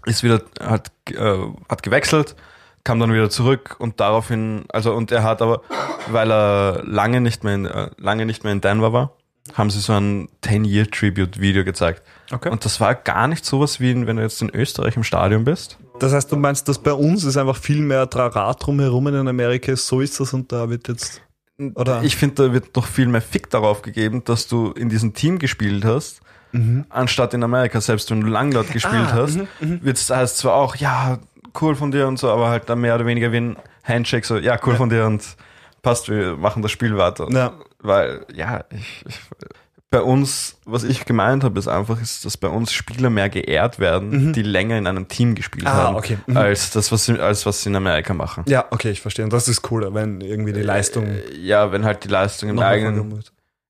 [0.05, 1.38] ist wieder, hat, äh,
[1.69, 2.36] hat gewechselt,
[2.83, 5.62] kam dann wieder zurück und daraufhin, also und er hat aber,
[6.07, 9.15] weil er lange nicht mehr in, äh, lange nicht mehr in Denver war,
[9.53, 12.01] haben sie so ein 10-Year-Tribute-Video gezeigt.
[12.31, 12.49] okay.
[12.49, 15.77] Und das war gar nicht sowas wie, wenn du jetzt in Österreich im Stadion bist.
[16.03, 19.75] Das heißt, du meinst, dass bei uns ist einfach viel mehr Trara drumherum in Amerika
[19.75, 21.21] so ist das und da wird jetzt.
[21.75, 22.03] Oder?
[22.03, 25.39] Ich finde, da wird noch viel mehr Fick darauf gegeben, dass du in diesem Team
[25.39, 26.19] gespielt hast,
[26.51, 26.85] Mhm.
[26.89, 29.79] anstatt in Amerika, selbst wenn du lang dort gespielt Ah, hast, mhm, mhm.
[29.81, 31.19] wird's heißt zwar auch, ja,
[31.61, 34.37] cool von dir und so, aber halt dann mehr oder weniger wie ein Handshake, so,
[34.37, 34.77] ja, cool Ja.
[34.77, 35.23] von dir und
[35.81, 37.27] passt, wir machen das Spiel weiter.
[37.31, 37.53] Ja.
[37.79, 39.19] Weil, ja, ich, ich,
[39.93, 43.77] bei uns, was ich gemeint habe, ist einfach, ist, dass bei uns Spieler mehr geehrt
[43.79, 44.34] werden, Mhm.
[44.34, 46.17] die länger in einem Team gespielt Ah, haben, okay.
[46.25, 46.36] Mhm.
[46.36, 48.43] als das, was sie, als was sie in Amerika machen.
[48.47, 49.23] Ja, okay, ich verstehe.
[49.23, 52.60] Und das ist cooler, wenn irgendwie die Leistung Äh, Ja, wenn halt die Leistung im
[52.60, 53.23] eigenen.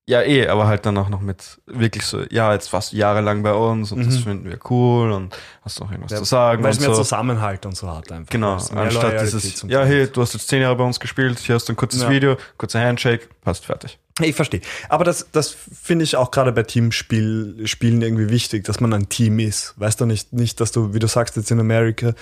[0.06, 3.42] Ja, eh, aber halt dann auch noch mit wirklich so, ja, jetzt warst du jahrelang
[3.42, 4.22] bei uns und das Mhm.
[4.22, 6.62] finden wir cool und hast noch irgendwas Ja, zu sagen.
[6.62, 6.96] Weil es mehr so.
[6.96, 8.30] Zusammenhalt und so hat einfach.
[8.30, 11.68] Genau, anstatt dieses, ja, hey, du hast jetzt zehn Jahre bei uns gespielt, hier hast
[11.68, 12.10] du ein kurzes Ja.
[12.10, 13.98] Video, kurzer Handshake, passt fertig.
[14.20, 14.60] Ich verstehe.
[14.88, 19.08] Aber das, das finde ich auch gerade bei Teamspielen Spielen irgendwie wichtig, dass man ein
[19.08, 19.74] Team ist.
[19.76, 22.14] Weißt du nicht, nicht, dass du, wie du sagst, jetzt in Amerika,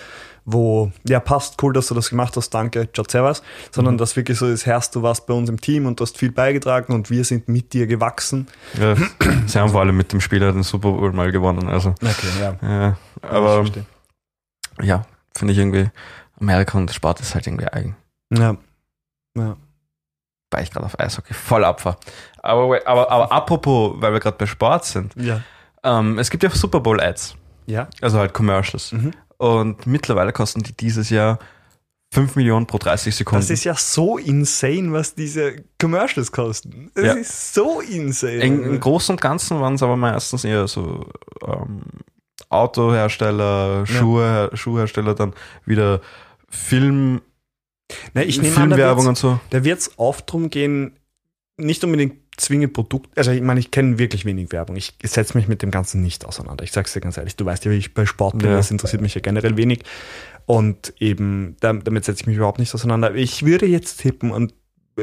[0.47, 4.39] wo, ja, passt, cool, dass du das gemacht hast, danke, ciao, servus, sondern dass wirklich
[4.39, 7.11] so ist, Herrst, du warst bei uns im Team und du hast viel beigetragen und
[7.11, 8.49] wir sind mit dir gewachsen.
[8.81, 8.97] Ja,
[9.47, 12.57] sie haben vor allem mit dem Spieler den Super Bowl mal gewonnen, also, Okay, ja.
[12.63, 13.67] ja, aber,
[14.81, 15.05] ja,
[15.37, 15.91] finde ich irgendwie,
[16.41, 17.97] Amerika und Sport ist halt irgendwie eigen.
[18.33, 18.57] Ja.
[19.37, 19.57] Ja.
[20.53, 21.97] Weil ich gerade auf Eishockey voll abfahre.
[22.43, 25.41] Aber, aber, aber apropos, weil wir gerade bei Sport sind, Ja.
[25.83, 27.35] ähm, es gibt ja Super Bowl Ads,
[27.67, 27.89] Ja.
[28.01, 28.93] also halt Commercials.
[28.93, 29.13] Mhm.
[29.39, 31.39] Und mittlerweile kosten die dieses Jahr
[32.13, 33.41] 5 Millionen pro 30 Sekunden.
[33.43, 36.91] Das ist ja so insane, was diese Commercials kosten.
[36.95, 37.13] Das Ja.
[37.15, 38.35] ist so insane.
[38.43, 41.07] Im, Im Großen und Ganzen waren es aber meistens eher so
[41.47, 41.81] ähm,
[42.51, 45.33] Autohersteller, Schuhe, Schuhhersteller, dann
[45.65, 46.01] wieder
[46.49, 47.23] Film,
[48.15, 49.41] Na, ich nehme an, da Filmwerbung wird's- und so.
[49.51, 50.97] Da wird es oft drum gehen,
[51.57, 54.77] nicht unbedingt zwingend Produkt, also ich meine, ich kenne wirklich wenig Werbung.
[54.77, 56.65] Ich setze mich mit dem Ganzen nicht auseinander.
[56.65, 58.57] Ich sag's dir ganz ehrlich, du weißt ja, wie ich bei Sport bin, Ja.
[58.57, 59.83] das interessiert mich ja generell wenig.
[60.47, 63.15] Und eben, da- damit setze ich mich überhaupt nicht auseinander.
[63.15, 64.55] Ich würde jetzt tippen und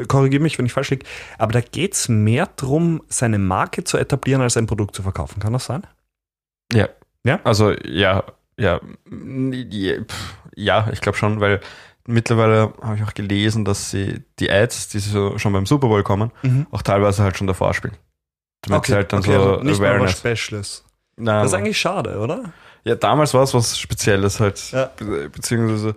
[0.08, 1.06] korrigiere mich, wenn ich falsch liege,
[1.38, 5.40] aber da geht es mehr darum, seine Marke zu etablieren, als ein Produkt zu verkaufen.
[5.40, 5.82] Kann das sein?
[6.72, 6.88] Ja.
[7.24, 7.40] Ja?
[7.44, 8.24] Also, ja,
[8.58, 8.80] ja.
[10.56, 11.60] Ja, ich glaube schon, weil
[12.06, 16.02] mittlerweile habe ich auch gelesen, dass sie die Ads, die so schon beim Super Bowl
[16.02, 16.32] kommen,
[16.70, 17.96] auch teilweise halt schon davor spielen.
[18.62, 20.18] Damit sie halt dann so also nicht mal was Awareness.
[20.18, 20.84] Specials.
[21.16, 22.52] Nein, Das ist eigentlich schade, oder?
[22.84, 24.72] Ja, damals war es was Spezielles halt.
[24.72, 24.90] Ja.
[24.96, 25.94] Be beziehungsweise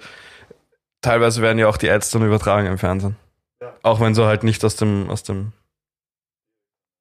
[1.02, 3.16] teilweise werden ja auch die Ads dann übertragen im Fernsehen.
[3.62, 3.74] Ja.
[3.84, 5.54] Auch wenn du halt nicht aus dem, aus dem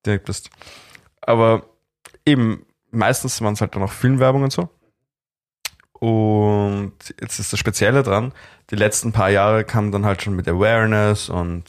[0.05, 0.51] direkt bist.
[1.21, 1.65] Aber
[2.27, 4.69] eben, meistens waren es halt dann auch Filmwerbung und so.
[5.93, 6.52] Und
[7.21, 8.33] jetzt ist das Spezielle dran,
[8.71, 11.65] die letzten paar Jahre kam dann halt schon mit Awareness und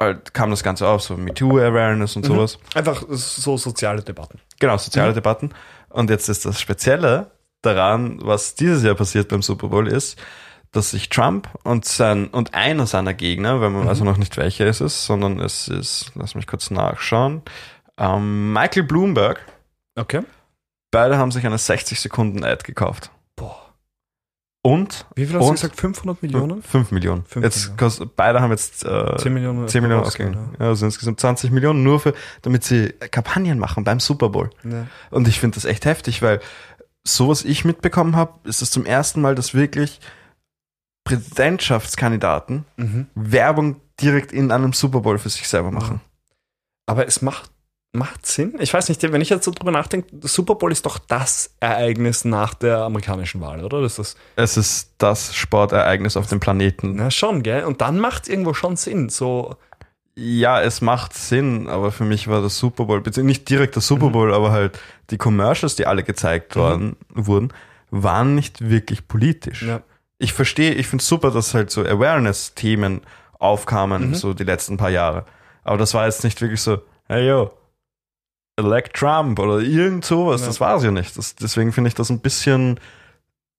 [0.00, 2.34] halt kam das Ganze auf, so MeToo-Awareness und Mhm.
[2.34, 2.58] sowas.
[2.74, 4.40] Einfach so soziale Debatten.
[4.60, 5.14] Genau, soziale Mhm.
[5.14, 5.50] Debatten.
[5.88, 7.30] Und jetzt ist das Spezielle
[7.62, 10.16] daran, was dieses Jahr passiert beim Super Bowl ist,
[10.70, 13.88] dass sich Trump und sein und einer seiner Gegner, wenn man Mhm.
[13.88, 17.42] also noch nicht welcher es ist, sondern es ist, lass mich kurz nachschauen,
[17.96, 19.40] ähm, Michael Bloomberg,
[19.96, 20.22] Okay.
[20.92, 23.10] beide haben sich eine 60 Sekunden Ad gekauft.
[24.68, 25.76] Und Wie viel hast du Und- gesagt?
[25.80, 26.62] 500 Millionen?
[26.62, 27.24] 5 Millionen.
[27.26, 28.10] Fünf jetzt Millionen.
[28.16, 29.68] Beide haben jetzt äh, 10 Millionen.
[29.68, 30.56] 10 Millionen ausgegeben, ausgegeben.
[30.62, 34.50] Ja, also insgesamt 20 Millionen nur für, damit sie Kampagnen machen beim Super Bowl.
[34.64, 34.86] Ja.
[35.10, 36.40] Und ich finde das echt heftig, weil
[37.04, 40.00] so was ich mitbekommen habe, ist es zum ersten Mal, dass wirklich
[41.04, 43.06] Präsidentschaftskandidaten Mhm.
[43.14, 46.00] Werbung direkt in einem Super Bowl für sich selber machen.
[46.86, 47.50] Aber es macht,
[47.98, 48.54] macht Sinn.
[48.60, 52.24] Ich weiß nicht, wenn ich jetzt so drüber nachdenke, Super Bowl ist doch das Ereignis
[52.24, 53.82] nach der amerikanischen Wahl, oder?
[53.82, 56.94] Das ist das, Es ist das Sportereignis auf dem Planeten.
[56.96, 57.64] na schon, gell?
[57.64, 59.08] Und dann macht es irgendwo schon Sinn.
[59.10, 59.56] So,
[60.20, 63.82] Ja, es macht Sinn, aber für mich war das Super Bowl, beziehungsweise nicht direkt der
[63.82, 64.12] Super Mhm.
[64.12, 64.78] Bowl, aber halt
[65.10, 66.60] die Commercials, die alle gezeigt Mhm.
[66.60, 67.52] worden, wurden,
[67.90, 69.62] waren nicht wirklich politisch.
[69.62, 69.80] ja.
[70.20, 73.02] ich verstehe, ich finde es super, dass halt so Awareness-Themen
[73.38, 74.14] aufkamen, Mhm.
[74.14, 75.24] so die letzten paar Jahre.
[75.62, 77.52] Aber das war jetzt nicht wirklich so, hey yo,
[78.58, 80.42] elect Trump oder irgend sowas.
[80.42, 80.48] Ja.
[80.48, 81.16] Das war es ja nicht.
[81.16, 82.78] Das, deswegen finde ich das ein bisschen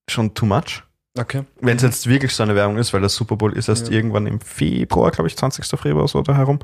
[0.10, 0.84] schon too much.
[1.18, 1.44] Okay.
[1.60, 3.94] Wenn es jetzt wirklich so eine Werbung ist, weil der Super Bowl ist erst Ja.
[3.94, 5.66] irgendwann im Februar, glaube ich, 20.
[5.80, 6.60] Februar so da herum.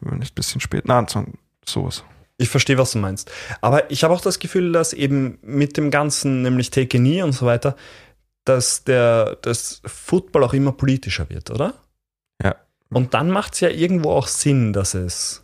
[0.00, 0.86] Nicht ein bisschen spät.
[0.86, 1.26] Nein, so-
[1.66, 2.02] sowas.
[2.38, 3.30] Ich verstehe, was du meinst.
[3.60, 7.22] Aber ich habe auch das Gefühl, dass eben mit dem Ganzen, nämlich Take a Knee
[7.22, 7.76] und so weiter,
[8.44, 11.74] dass der das Football auch immer politischer wird, oder?
[12.42, 12.56] Ja.
[12.90, 15.42] Und dann macht es ja irgendwo auch Sinn, dass es.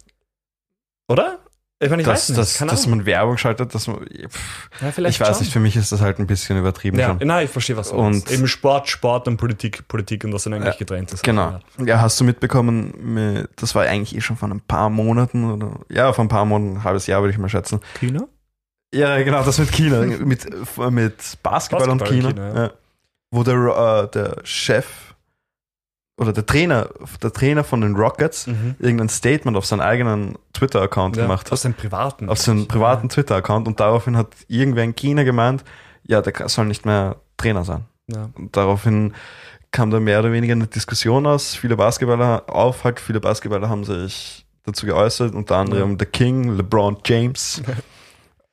[1.09, 1.39] Oder?
[1.81, 2.39] Ich meine, ich dass, weiß nicht.
[2.41, 3.99] dass, dass man Werbung schaltet, dass man.
[4.05, 5.39] Pff, ja, ich weiß schon.
[5.39, 7.27] nicht, für mich ist das halt ein bisschen übertrieben Ja, schon.
[7.27, 8.29] nein, ich verstehe, was Und-.
[8.33, 11.27] Eben Sport, Sport und Politik, Politik und das sind eigentlich Ja, getrennte Sachen.
[11.27, 11.61] Genau.
[11.85, 15.79] Ja, hast du mitbekommen, mit- das war eigentlich eh schon vor ein paar Monaten oder
[15.89, 17.79] ja, vor ein paar Monaten, ein halbes Jahr würde ich mal schätzen.
[18.01, 18.27] China?
[18.93, 20.25] Ja, genau, das mit China, mit,
[20.91, 22.63] mit Basketball, und Basketball China, in China, ja.
[22.65, 22.71] ja.
[23.31, 23.55] wo der,
[24.05, 24.87] äh, der Chef
[26.19, 26.89] oder der Trainer,
[27.23, 28.75] der Trainer von den Rockets Mhm.
[28.79, 31.65] irgendein Statement auf seinen eigenen Twitter-Account Ja, gemacht hat.
[31.65, 32.29] dem privaten.
[32.29, 35.65] Auf seinen privaten Twitter-Account und daraufhin hat irgendwer in China gemeint,
[36.07, 37.85] ja, der soll nicht mehr Trainer sein.
[38.09, 38.29] Ja.
[38.37, 39.15] Und daraufhin
[39.71, 41.55] kam da mehr oder weniger eine Diskussion aus.
[41.55, 46.99] Viele Basketballer auf, halt viele Basketballer haben sich dazu geäußert, unter anderem The King, LeBron
[47.07, 47.63] James.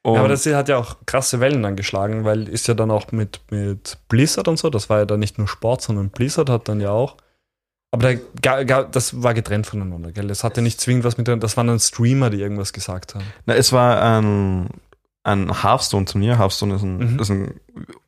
[0.04, 2.92] Und Ja, aber das hat ja auch krasse Wellen dann geschlagen, weil ist ja dann
[2.92, 6.48] auch mit, mit Blizzard und so, das war ja dann nicht nur Sport, sondern Blizzard
[6.48, 7.16] hat dann ja auch
[7.96, 10.28] Aber da, das war getrennt voneinander, gell?
[10.28, 13.24] Das hatte nicht zwingend was mit das waren dann Streamer, die irgendwas gesagt haben.
[13.46, 14.68] Na, es war ein,
[15.24, 16.38] ein Hearthstone-Turnier.
[16.38, 17.20] Hearthstone ist ein, Mhm.
[17.20, 17.54] ist ein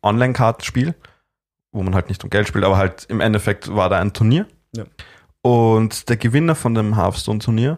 [0.03, 0.93] Online-Kartenspiel,
[1.71, 4.45] wo man halt nicht um Geld spielt, aber halt im Endeffekt war da ein Turnier.
[4.75, 4.83] Ja.
[5.41, 7.77] Und der Gewinner von dem Hearthstone-Turnier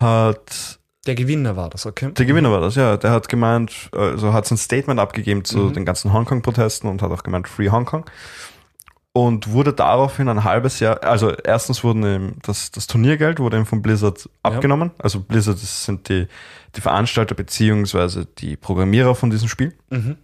[0.00, 2.10] hat, Der Gewinner war das, okay?
[2.12, 5.72] der Gewinner war das, ja, der hat gemeint, also hat ein Statement abgegeben zu Mhm.
[5.74, 8.04] den ganzen Hongkong-Protesten und hat auch gemeint, Free Hongkong.
[9.16, 13.64] Und wurde daraufhin ein halbes Jahr, also erstens wurden ihm das, das Turniergeld wurde ihm
[13.64, 14.90] von Blizzard abgenommen.
[14.98, 16.26] Also Blizzard das sind die,
[16.74, 19.72] die Veranstalter beziehungsweise die Programmierer von diesem Spiel.
[19.88, 20.16] Mhm.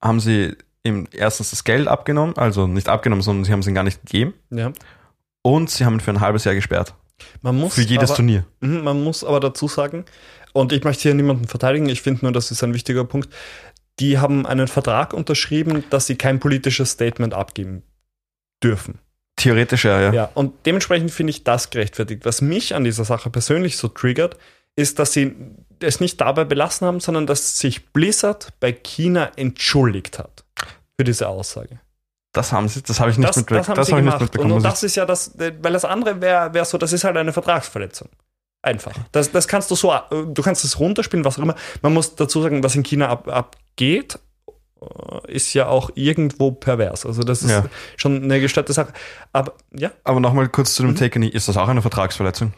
[0.00, 3.74] Haben sie ihm erstens das Geld abgenommen, also nicht abgenommen, sondern sie haben es ihm
[3.74, 4.32] gar nicht gegeben.
[4.48, 4.72] Ja.
[5.42, 6.94] Und sie haben ihn für ein halbes Jahr gesperrt.
[7.42, 8.46] Man muss Für jedes aber, Turnier.
[8.60, 10.06] Mhm, Man muss aber dazu sagen,
[10.54, 13.28] und ich möchte hier niemanden verteidigen, ich finde nur, das ist ein wichtiger Punkt,
[14.00, 17.82] die haben einen Vertrag unterschrieben, dass sie kein politisches Statement abgeben
[18.62, 18.98] dürfen.
[19.36, 20.12] Theoretisch ja, ja.
[20.12, 22.24] Ja, und dementsprechend finde ich das gerechtfertigt.
[22.24, 24.36] Was mich an dieser Sache persönlich so triggert,
[24.76, 25.34] ist, dass sie
[25.80, 30.44] es nicht dabei belassen haben, sondern dass sich Blizzard bei China entschuldigt hat
[30.96, 31.80] für diese Aussage.
[32.32, 34.04] Das haben sie, das habe ich nicht Das, mitbe- das haben das sie habe ich
[34.06, 34.22] nicht gemacht.
[34.22, 34.52] mitbekommen.
[34.52, 37.16] Und, und das ist ja das, weil das andere wäre wär so, das ist halt
[37.16, 38.08] eine Vertragsverletzung.
[38.64, 38.92] Einfach.
[39.12, 41.54] Das, das kannst du so, äh, du kannst es runterspielen, was auch immer.
[41.82, 44.18] Man muss dazu sagen, was in China ab, abgeht,
[44.80, 47.04] äh, ist ja auch irgendwo pervers.
[47.04, 47.64] Also das ist Ja.
[47.96, 48.92] schon eine gestörte Sache.
[49.32, 49.90] Aber ja.
[50.02, 50.96] Aber nochmal kurz zu dem Mhm.
[50.96, 51.28] Takeany.
[51.28, 52.54] Ist das auch eine Vertragsverletzung?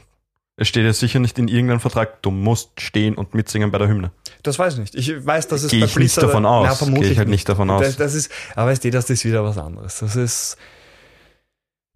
[0.59, 3.89] Es steht ja sicher nicht in irgendeinem Vertrag, du musst stehen und mitsingen bei der
[3.89, 4.11] Hymne.
[4.43, 4.95] das weiß ich nicht.
[4.95, 6.81] Ich weiß, dass es Gehe bei ich nicht davon aus.
[6.81, 7.83] Na, Gehe ich halt nicht davon aus.
[7.83, 9.99] Das, das ist, aber weißt du, das ist wieder was anderes.
[9.99, 10.57] Das ist,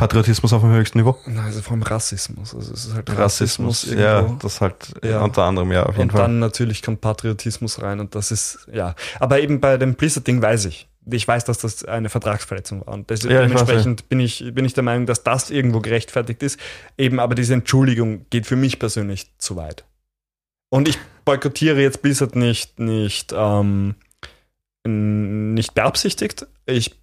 [0.00, 1.16] Patriotismus auf dem höchsten Niveau.
[1.26, 2.54] na, also vor allem Rassismus.
[2.54, 5.22] Also es ist halt Rassismus, Rassismus, ja, das halt Ja.
[5.22, 6.22] unter anderem, ja, auf jeden und Fall.
[6.22, 8.94] dann natürlich kommt Patriotismus rein und das ist, ja.
[9.18, 10.88] Aber eben bei dem Blizzard-Ding weiß ich.
[11.10, 12.94] Ich weiß, dass das eine Vertragsverletzung war.
[12.94, 15.80] Und das, Ja, ich weiß, dementsprechend bin, ich, bin ich der Meinung, dass das irgendwo
[15.80, 16.60] gerechtfertigt ist.
[16.98, 19.84] Eben, aber diese Entschuldigung geht für mich persönlich zu weit.
[20.68, 23.96] Und ich boykottiere jetzt Blizzard nicht, nicht, ähm,
[24.86, 26.46] nicht beabsichtigt.
[26.66, 26.94] Ich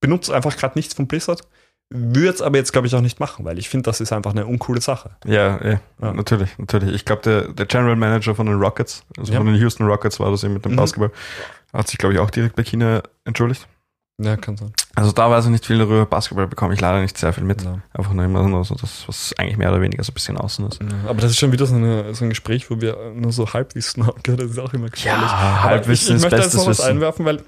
[0.00, 1.42] benutze einfach gerade nichts von Blizzard.
[1.90, 4.32] Würde es aber jetzt, glaube ich, auch nicht machen, weil ich finde, das ist einfach
[4.32, 5.10] eine uncoole Sache.
[5.24, 6.12] Ja, ja, Ja.
[6.12, 6.92] natürlich, natürlich.
[6.92, 9.38] Ich glaube, der, der General Manager von den Rockets, also Ja.
[9.38, 10.76] von den Houston Rockets war das eben mit dem Mhm.
[10.76, 11.12] Basketball,
[11.72, 13.68] hat sich, glaube ich, auch direkt bei China entschuldigt.
[14.20, 14.72] Ja, kann sein.
[14.94, 16.06] Also da weiß ich nicht viel darüber.
[16.06, 17.62] Basketball bekomme ich leider nicht sehr viel mit.
[17.62, 17.80] Ja.
[17.92, 20.66] Einfach nur immer nur so das, was eigentlich mehr oder weniger so ein bisschen außen
[20.68, 20.80] ist.
[20.82, 23.52] Ja, aber das ist schon wieder so, eine, so ein Gespräch, wo wir nur so
[23.52, 24.18] Halbwissen haben.
[24.22, 25.22] Das ist auch immer gefährlich.
[25.26, 26.88] Ja, aber Halbwissen ich, ich möchte jetzt noch was Wissen.
[26.92, 27.42] einwerfen, weil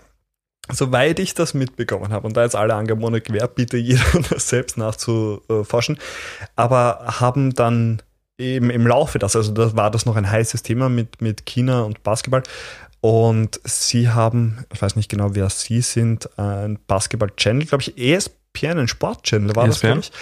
[0.72, 4.48] soweit ich das mitbekommen habe, und da jetzt alle angeben ohne Gewehr, bitte jeder das
[4.48, 5.98] selbst nachzuforschen,
[6.56, 8.02] aber haben dann
[8.38, 11.82] eben im Laufe das, also da war das noch ein heißes Thema mit, mit China
[11.82, 12.42] und Basketball.
[13.00, 18.14] Und sie haben, ich weiß nicht genau, wer sie sind, ein Basketball-Channel, glaube ich, E
[18.14, 19.86] ESPN, ein Sport-Channel war das, ESPN?
[19.86, 20.12] glaube ich,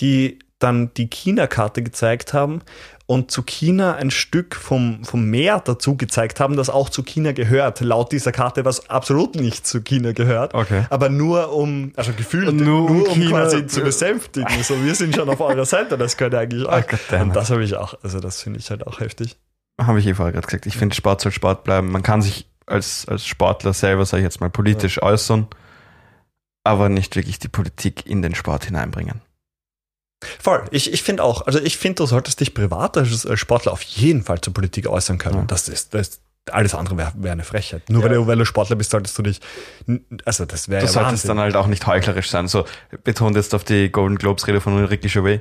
[0.00, 2.62] die dann die China-Karte gezeigt haben
[3.06, 7.32] und zu China ein Stück vom, vom Meer dazu gezeigt haben, das auch zu China
[7.32, 10.54] gehört, laut dieser Karte, was absolut nicht zu China gehört.
[10.54, 10.84] Okay.
[10.88, 14.48] Aber nur um, also gefühlt, Nur nur, um China quasi zu- besänftigen.
[14.62, 16.86] So, wir sind schon auf eurer Seite, das könnte eigentlich auch.
[16.86, 17.26] Goddammit.
[17.28, 19.36] und das habe ich auch, also das finde ich halt auch heftig.
[19.78, 20.66] Habe ich eh vorher gerade gesagt.
[20.66, 21.90] Ich finde, Sport soll Sport bleiben.
[21.92, 25.46] Man kann sich als, als Sportler selber, sage ich jetzt mal, politisch äußern,
[26.62, 29.20] aber nicht wirklich die Politik in den Sport hineinbringen.
[30.40, 30.64] Voll.
[30.70, 34.22] Ich, ich finde auch, also ich finde, du solltest dich privat als Sportler auf jeden
[34.22, 35.36] Fall zur Politik äußern können.
[35.38, 35.44] Ja.
[35.46, 37.88] Das ist, das, alles andere wäre wär eine Frechheit.
[37.88, 39.40] Nur weil, du, weil du Sportler bist, solltest du dich,
[40.24, 41.28] also das wäre Du ja solltest Wahnsinn.
[41.28, 42.48] dann halt auch nicht heuchlerisch sein.
[42.48, 42.64] So
[43.04, 45.40] betont jetzt auf die Golden Globes Rede von Ricky Gervais.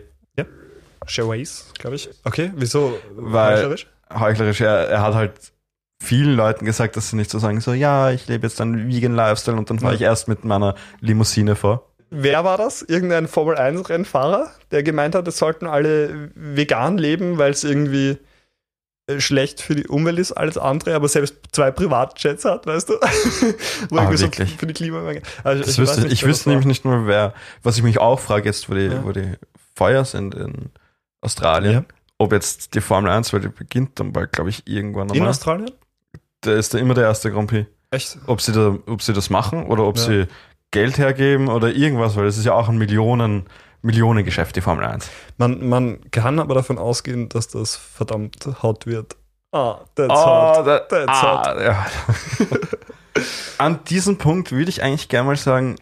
[1.06, 2.10] Shaways, glaube ich.
[2.24, 2.98] Okay, wieso?
[3.16, 3.88] Weil- heuchlerisch?
[4.18, 5.34] Heuchlerisch, er, er hat halt
[6.02, 9.16] vielen Leuten gesagt, dass sie nicht so sagen, so, ja, ich lebe jetzt einen vegan
[9.16, 9.96] Lifestyle und dann fahre Ja.
[9.98, 11.90] ich erst mit meiner Limousine vor.
[12.16, 12.82] Wer war das?
[12.84, 18.18] Irgendein Formel 1 Rennfahrer, der gemeint hat, es sollten alle vegan leben, weil es irgendwie
[19.08, 22.94] äh, schlecht für die Umwelt ist, alles andere, aber selbst zwei Privatjets hat, weißt du?
[23.90, 24.56] Wo Ah, irgendwie so wirklich?
[24.56, 25.22] für die Klimaanlage.
[25.44, 28.46] Also weiß wüsste, nicht, ich wüsste nämlich nicht mal, wer, was ich mich auch frage
[28.46, 29.04] jetzt, wo die, Ja.
[29.04, 29.34] wo die
[29.76, 30.70] Feuer sind in
[31.22, 31.84] Australien, Ja.
[32.18, 35.30] ob jetzt die Formel 1, weil die beginnt dann bald, glaube ich, irgendwann In nochmal.
[35.30, 35.72] Australien?
[36.42, 37.68] Da ist da immer der erste Grand Prix.
[37.92, 38.18] Echt?
[38.28, 40.04] Ob sie, da, ob sie das machen oder ob Ja.
[40.04, 40.28] sie
[40.74, 43.46] Geld hergeben oder irgendwas, weil das ist ja auch ein Millionen,
[43.82, 45.10] Millionengeschäft, die Formel 1.
[45.38, 49.16] Man, man kann aber davon ausgehen, dass das verdammt hot wird.
[49.54, 50.68] Ah, that's Oh, hot.
[50.68, 51.86] da, That's ah, ja.
[53.60, 55.76] An diesem Punkt würde ich eigentlich gerne mal sagen,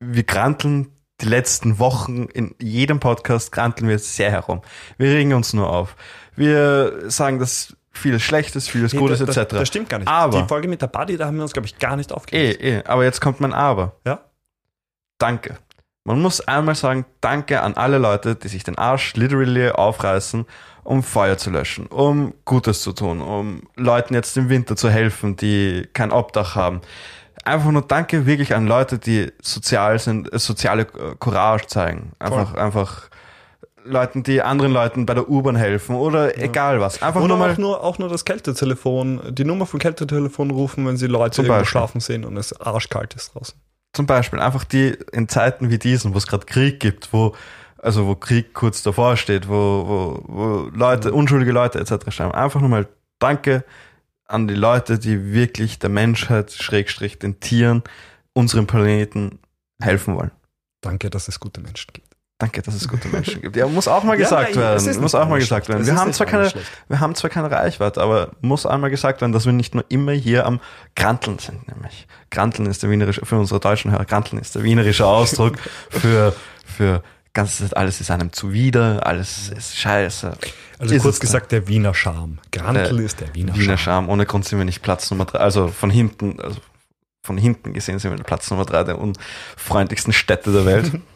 [0.00, 0.88] wir granteln
[1.20, 4.62] die letzten Wochen in jedem Podcast granteln wir sehr herum.
[4.98, 5.94] Wir regen uns nur auf.
[6.34, 9.50] Wir sagen, dass vieles Schlechtes, vieles Nee, Gutes das, etc.
[9.58, 10.08] Das, stimmt gar nicht.
[10.08, 12.14] Aber- Die Folge mit der Buddy, da haben wir uns, glaube ich, gar nicht Eh,
[12.14, 12.62] aufgeregt.
[12.62, 13.96] eh, aber jetzt kommt mein Aber.
[14.06, 14.20] Ja?
[15.18, 15.56] Danke.
[16.04, 20.46] Man muss einmal sagen, danke an alle Leute, die sich den Arsch literally aufreißen,
[20.82, 25.36] um Feuer zu löschen, um Gutes zu tun, um Leuten jetzt im Winter zu helfen,
[25.36, 26.80] die kein Obdach haben.
[27.44, 32.12] Einfach nur danke wirklich an Leute, die sozial sind, äh, soziale Courage zeigen.
[32.18, 33.08] Einfach, einfach
[33.84, 37.02] Leuten, die anderen Leuten bei der U-Bahn helfen oder egal was.
[37.02, 40.86] Einfach Oder nur mal auch nur, auch nur das Kältetelefon, die Nummer vom Kältetelefon rufen,
[40.86, 43.58] wenn sie Leute irgendwo schlafen sehen und es arschkalt ist draußen.
[43.92, 47.34] Zum Beispiel einfach die in Zeiten wie diesen, wo es gerade Krieg gibt, wo
[47.82, 52.10] also wo Krieg kurz davor steht, wo, wo, wo Leute, unschuldige Leute etc.
[52.10, 52.32] schreiben.
[52.32, 53.64] Einfach nur mal Danke
[54.26, 57.82] an die Leute, die wirklich der Menschheit, Schrägstrich, den Tieren,
[58.32, 59.40] unserem Planeten
[59.80, 60.30] helfen wollen.
[60.80, 62.01] Danke, dass es gute Menschen gibt.
[62.42, 63.54] Danke, dass es gute Menschen gibt.
[63.54, 65.00] Ja, muss auch mal Ja, gesagt ist werden.
[65.00, 65.86] Muss auch mal gesagt werden.
[65.86, 66.66] Wir haben zwar keine, schlecht.
[66.88, 70.10] wir haben zwar keine Reichweite, aber muss einmal gesagt werden, dass wir nicht nur immer
[70.10, 70.58] hier am
[70.96, 72.08] Granteln sind, nämlich.
[72.32, 75.56] Granteln ist der wienerische, für unsere deutschen Hörer, Granteln ist der wienerische Ausdruck
[75.90, 76.34] für,
[76.66, 80.32] für ganz, alles ist einem zuwider, alles ist scheiße.
[80.80, 82.38] Also Ist kurz es gesagt, der Wiener Charme.
[82.50, 83.78] Grantl Der ist der Wiener, Wiener Charme.
[83.78, 86.58] Charme, ohne Grund sind wir nicht Platz Nummer drei, also von hinten, also
[87.22, 90.90] von hinten gesehen sind wir Platz Nummer drei der unfreundlichsten Städte der Welt.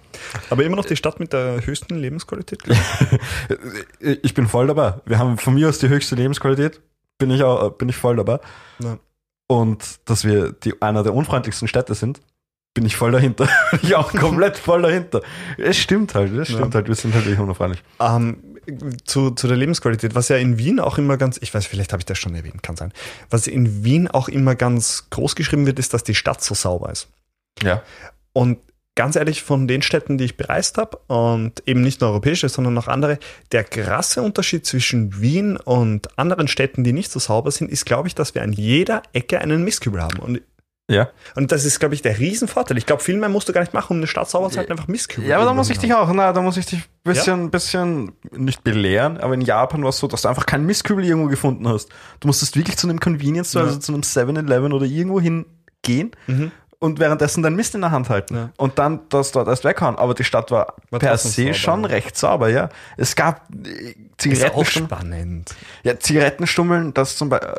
[0.50, 2.62] Aber immer noch die Stadt mit der höchsten Lebensqualität.
[4.00, 4.34] ich.
[4.34, 4.94] bin voll dabei.
[5.04, 6.80] Wir haben von mir aus die höchste Lebensqualität.
[7.18, 8.40] Bin ich auch, bin ich voll dabei.
[8.80, 8.98] Ja.
[9.46, 12.20] Und dass wir die, einer der unfreundlichsten Städte sind,
[12.74, 13.48] bin ich voll dahinter.
[13.70, 15.22] Bin ich auch komplett voll dahinter.
[15.56, 16.74] Es stimmt halt, es stimmt Ja.
[16.74, 16.88] halt.
[16.88, 17.82] Wir sind halt wirklich unfreundlich.
[18.00, 18.38] Ähm,
[19.04, 22.00] zu, zu der Lebensqualität, was ja in Wien auch immer ganz, ich weiß, vielleicht habe
[22.00, 22.92] ich das schon erwähnt, kann sein.
[23.30, 26.90] Was in Wien auch immer ganz groß geschrieben wird, ist, dass die Stadt so sauber
[26.90, 27.08] ist.
[27.62, 27.82] Ja.
[28.32, 28.58] Und
[28.96, 32.76] ganz ehrlich, von den Städten, die ich bereist habe, und eben nicht nur europäische, sondern
[32.78, 33.18] auch andere,
[33.52, 38.08] der krasse Unterschied zwischen Wien und anderen Städten, die nicht so sauber sind, ist, glaube
[38.08, 40.18] ich, dass wir an jeder Ecke einen Mistkübel haben.
[40.18, 40.40] Und,
[40.88, 41.08] Ja.
[41.34, 42.78] und das ist, glaube ich, der Riesenvorteil.
[42.78, 44.72] Ich glaube, viel mehr musst du gar nicht machen, um eine Stadt sauber zu halten,
[44.72, 45.28] einfach Mistkübel.
[45.28, 48.12] Ja, aber da muss ich dich auch, na, da muss ich dich ein bisschen, bisschen,
[48.32, 51.68] nicht belehren, aber in Japan war es so, dass du einfach keinen Mistkübel irgendwo gefunden
[51.68, 51.88] hast.
[52.20, 53.70] Du musstest wirklich zu einem Convenience Store, Ja.
[53.72, 56.50] also zu einem 7-Eleven oder irgendwo hingehen Mhm.
[56.78, 58.34] Und währenddessen deinen Mist in der Hand halten.
[58.34, 58.50] Ja.
[58.58, 59.96] Und dann das dort erst weghauen.
[59.96, 61.86] Aber die Stadt war, War per se sauber, schon ja.
[61.88, 62.68] recht sauber, ja.
[62.96, 64.88] Es gab äh, Ist auch Zigarettenstummeln.
[64.88, 65.54] spannend.
[65.82, 67.54] Ja, Zigarettenstummeln, das zum Beispiel,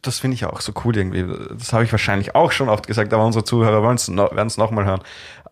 [0.00, 1.26] das finde ich auch so cool irgendwie.
[1.56, 5.00] Das habe ich wahrscheinlich auch schon oft gesagt, aber unsere Zuhörer werden es nochmal hören.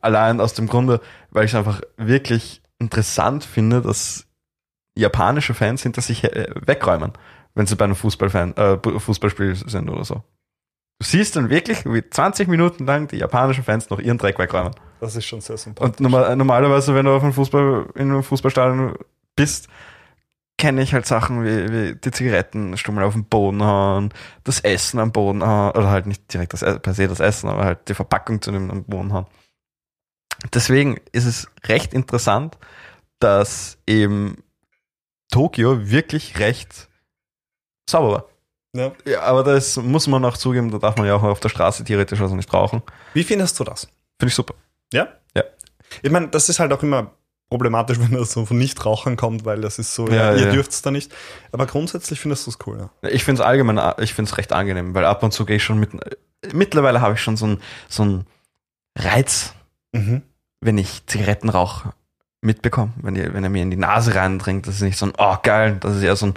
[0.01, 4.27] Allein aus dem Grunde, weil ich es einfach wirklich interessant finde, dass
[4.96, 7.12] japanische Fans hinter sich äh, wegräumen,
[7.55, 10.22] wenn sie bei einem Fußballfan, äh, Fußballspiel sind oder so.
[11.02, 14.72] Du siehst dann wirklich, wie 20 Minuten lang die japanischen Fans noch ihren Dreck wegräumen.
[15.00, 15.98] Das ist schon sehr sympathisch.
[15.98, 18.94] Und normal, normalerweise, wenn du auf einem Fußball, in einem Fußballstadion
[19.34, 19.66] bist,
[20.58, 25.10] kenne ich halt Sachen wie, wie die Zigarettenstummel auf den Boden hauen, das Essen am
[25.10, 27.94] Boden hauen, oder halt nicht direkt das, E- per se das Essen, aber halt die
[27.94, 29.26] Verpackung zu dem am Boden hauen.
[30.54, 32.58] Deswegen ist es recht interessant,
[33.18, 34.36] dass eben
[35.32, 36.88] Tokio wirklich recht
[37.90, 38.24] sauber war.
[38.74, 38.92] Ja.
[39.06, 41.85] Ja, aber das muss man auch zugeben, da darf man ja auch auf der Straße
[41.85, 42.82] theoretisch also nicht rauchen.
[43.14, 43.82] Wie findest du das?
[44.18, 44.54] Finde ich super.
[44.92, 45.08] Ja?
[45.37, 45.44] Ja.
[46.02, 47.11] Ich meine, das ist halt auch immer
[47.50, 50.52] problematisch, wenn das so von Nichtrauchern kommt, weil das ist so, Ja, ja, ihr ja.
[50.52, 51.12] dürft es da nicht.
[51.52, 53.08] Aber grundsätzlich findest du es cool, ja.
[53.11, 55.64] Ich finde es allgemein, ich finde es recht angenehm, weil ab und zu gehe ich
[55.64, 55.90] schon mit.
[56.52, 58.26] Mittlerweile habe ich schon so einen so einen
[58.98, 59.54] Reiz,
[59.94, 60.22] Mhm.
[60.62, 61.85] wenn ich Zigarettenrauch
[62.40, 64.66] mitbekomme, wenn, die, wenn er mir in die Nase reindringt.
[64.66, 66.35] Das ist nicht so ein, oh geil, das ist eher so ein.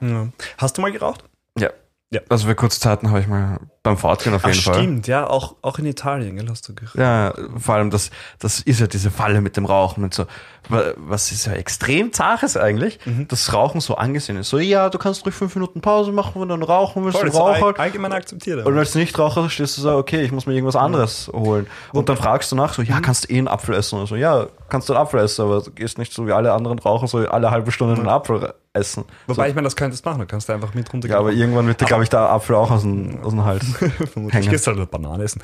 [0.00, 0.28] Ja.
[0.58, 1.24] Hast du mal geraucht?
[1.58, 1.70] Ja.
[2.12, 2.20] Ja.
[2.28, 4.74] Also für kurze Zeiten habe ich mal beim Fortgehen auf Ach, jeden Fall.
[4.74, 6.96] stimmt, ja, auch, auch in Italien, gell, hast du geraucht.
[6.96, 10.26] Ja, vor allem das, das ist ja diese Falle mit dem Rauchen und so.
[10.68, 13.26] Wa- Was ist ja extrem zaches eigentlich, Mhm.
[13.28, 14.50] dass Rauchen so angesehen ist.
[14.50, 17.30] So, ja, du kannst ruhig fünf Minuten Pause machen, wenn du dann rauchen willst, Voll,
[17.30, 17.80] du Raucher.
[17.80, 18.66] allgemein akzeptiert.
[18.66, 21.66] Und als Nichtraucher stehst du so, okay, ich muss mir irgendwas anderes holen.
[21.94, 24.16] Und dann fragst du nach, so, ja, kannst du eh einen Apfel essen oder so.
[24.16, 27.06] Ja, kannst du einen Apfel essen, aber du gehst nicht so wie alle anderen Raucher,
[27.08, 29.04] so alle halbe Stunde einen Apfel essen.
[29.26, 29.48] Wobei so.
[29.48, 31.66] ich meine, das könntest du machen, du kannst da einfach mit runter Ja, aber irgendwann
[31.66, 33.64] wird dir, glaube ich, der Apfel auch aus dem, aus dem Hals.
[34.12, 35.42] Vermutlich gehst halt eine Banane essen.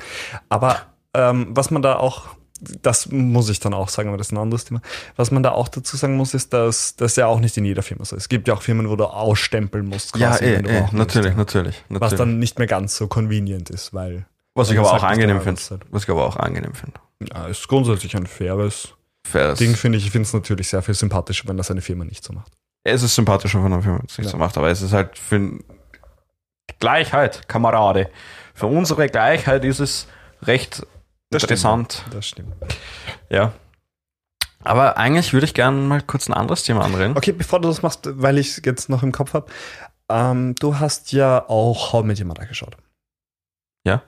[0.49, 0.77] Aber
[1.13, 2.25] ähm, was man da auch,
[2.81, 4.81] das muss ich dann auch sagen, aber das ist ein anderes Thema.
[5.15, 7.83] Was man da auch dazu sagen muss, ist, dass das ja auch nicht in jeder
[7.83, 8.23] Firma so ist.
[8.23, 10.15] Es gibt ja auch Firmen, wo du ausstempeln musst.
[10.17, 12.11] Ja, quasi, eh, wenn du eh, rauchen natürlich, natürlich, natürlich.
[12.11, 15.61] Was dann nicht mehr ganz so convenient ist, weil was ich aber auch angenehm finde.
[15.91, 16.99] Was ich aber auch angenehm finde.
[17.31, 18.89] ja, ist grundsätzlich ein faires
[19.23, 19.59] Faires.
[19.59, 20.05] Ding, finde ich.
[20.05, 22.51] Ich finde es natürlich sehr viel sympathischer, wenn das eine Firma nicht so macht.
[22.83, 24.31] Es ist sympathischer, wenn er Firma es nicht Ja.
[24.31, 25.59] so macht, aber es ist halt für
[26.79, 28.09] Gleichheit, Kamerade.
[28.53, 30.07] Für unsere Gleichheit ist es
[30.43, 30.85] recht
[31.29, 31.93] Das interessant.
[31.93, 32.13] Stimmt.
[32.15, 32.53] Das stimmt.
[33.29, 33.53] Ja.
[34.63, 37.15] Aber eigentlich würde ich gerne mal kurz ein anderes Thema anreden.
[37.15, 39.47] Okay, bevor du das machst, weil ich es jetzt noch im Kopf habe,
[40.09, 42.75] ähm, du hast ja auch How Met Your Mother geschaut.
[43.85, 44.03] Ja.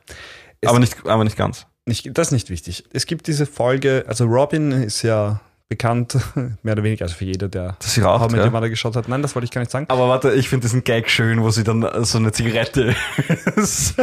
[0.61, 1.65] Es- aber, nicht, aber nicht ganz.
[1.85, 2.83] nicht, das ist nicht wichtig.
[2.91, 5.39] Es gibt diese Folge, also Robin ist ja
[5.69, 6.17] bekannt,
[6.63, 8.49] mehr oder weniger, also für jeder, der sie raucht, Met ja.
[8.49, 9.07] Mother geschaut hat.
[9.07, 9.85] Nein, das wollte ich gar nicht sagen.
[9.87, 12.95] Aber warte, ich finde diesen Gag schön, wo sie dann so eine Zigarette.
[13.55, 13.93] das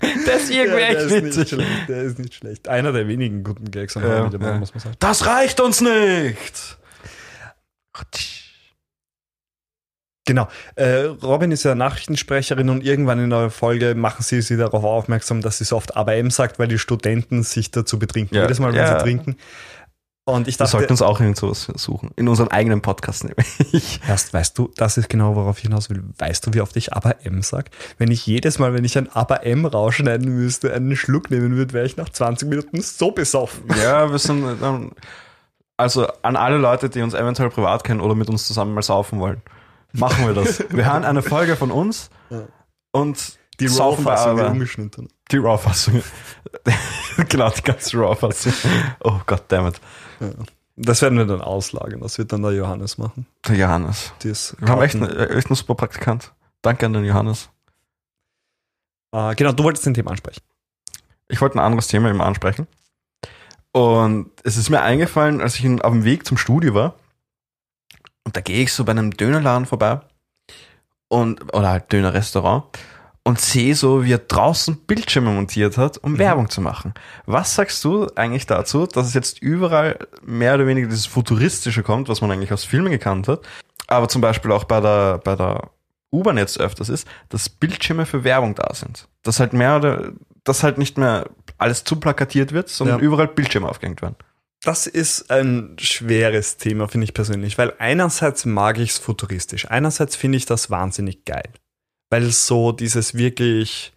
[0.00, 1.48] ist irgendwie Ja, echt ist witzig.
[1.50, 2.66] schlecht, der ist nicht schlecht.
[2.66, 4.58] Einer der wenigen guten Gags an Ja, ja.
[4.58, 4.96] muss man sagen.
[4.98, 6.78] Das reicht uns nicht!
[10.24, 10.48] Genau.
[10.76, 15.42] Äh, Robin ist ja Nachrichtensprecherin und irgendwann in der Folge machen sie sie darauf aufmerksam,
[15.42, 18.36] dass sie so oft ABM sagt, weil die Studenten sich dazu betrinken.
[18.36, 18.98] Ja, Jedes Mal, wenn ja.
[18.98, 19.36] sie trinken.
[20.24, 22.12] Und ich Wir sollten dachte, uns auch irgend sowas suchen.
[22.14, 24.00] In unserem eigenen Podcast nämlich.
[24.08, 26.04] erst weißt du, das ist genau, worauf ich hinaus will.
[26.18, 27.70] Weißt du, wie oft ich ABM sag?
[27.98, 31.86] Wenn ich jedes Mal, wenn ich ein ABM rausschneiden müsste, einen Schluck nehmen würde, wäre
[31.86, 33.64] ich nach 20 Minuten so besoffen.
[33.82, 34.44] Ja, wir sind.
[34.62, 34.92] ähm,
[35.76, 39.18] Also an alle Leute, die uns eventuell privat kennen oder mit uns zusammen mal saufen
[39.18, 39.42] wollen,
[39.92, 40.62] machen wir das.
[40.70, 42.42] Wir hören eine Folge von uns Ja.
[42.92, 45.08] und Die Raw-Fassung aber- ungeschnitten.
[45.32, 46.02] Die Raw-Fassung.
[47.28, 48.52] genau, die ganze Raw-Fassung.
[49.02, 49.44] Oh Gott,
[50.76, 52.00] Das werden wir dann auslagern.
[52.00, 53.26] Das wird dann der Johannes machen.
[53.46, 54.12] Der Johannes.
[54.58, 56.32] Wir haben echt, einen- echt einen super Praktikant.
[56.62, 57.50] Danke an den Johannes.
[59.12, 60.40] Äh, genau, du wolltest den Thema ansprechen.
[61.28, 62.66] Ich wollte ein anderes Thema immer ansprechen.
[63.72, 66.94] Und es ist mir eingefallen, als ich auf dem Weg zum Studio war.
[68.24, 70.00] Und da gehe ich so bei einem Dönerladen vorbei.
[71.08, 72.64] Und, oder halt Dönerrestaurant.
[73.24, 76.18] Und sehe so, wie er draußen Bildschirme montiert hat, um Mhm.
[76.18, 76.92] Werbung zu machen.
[77.24, 82.08] Was sagst du eigentlich dazu, dass es jetzt überall mehr oder weniger dieses Futuristische kommt,
[82.08, 83.42] was man eigentlich aus Filmen gekannt hat,
[83.86, 85.70] aber zum Beispiel auch bei der, bei der
[86.12, 89.06] U-Bahn jetzt öfters ist, dass Bildschirme für Werbung da sind.
[89.22, 90.12] Dass halt mehr oder,
[90.42, 93.04] dass halt nicht mehr alles zu plakatiert wird, sondern Ja.
[93.04, 94.16] überall Bildschirme aufgehängt werden.
[94.64, 100.16] Das ist ein schweres Thema, finde ich persönlich, weil einerseits mag ich es futuristisch, einerseits
[100.16, 101.48] finde ich das wahnsinnig geil,
[102.12, 103.92] weil so dieses wirklich,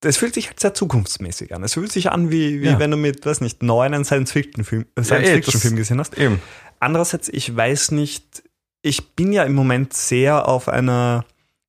[0.00, 1.62] das fühlt sich halt sehr zukunftsmäßig an.
[1.62, 2.78] Es fühlt sich an, wie, wie Ja.
[2.78, 6.16] wenn du mit, weiß nicht, neun einen Science-Fiction-Film eh, Science Film gesehen hast.
[6.16, 6.40] Eben.
[6.80, 8.42] Andererseits, ich weiß nicht,
[8.80, 11.26] ich bin ja im Moment sehr auf einer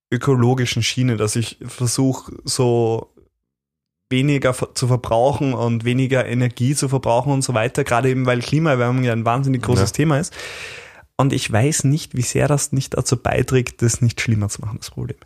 [0.10, 3.14] ökologischen Schiene, dass ich versuche, so
[4.10, 9.04] weniger zu verbrauchen und weniger Energie zu verbrauchen und so weiter, gerade eben weil Klimaerwärmung
[9.04, 9.94] ja ein wahnsinnig großes Ja.
[9.94, 10.34] Thema ist.
[11.20, 14.78] Und ich weiß nicht, wie sehr das nicht dazu beiträgt, das nicht schlimmer zu machen,
[14.80, 15.18] das Problem.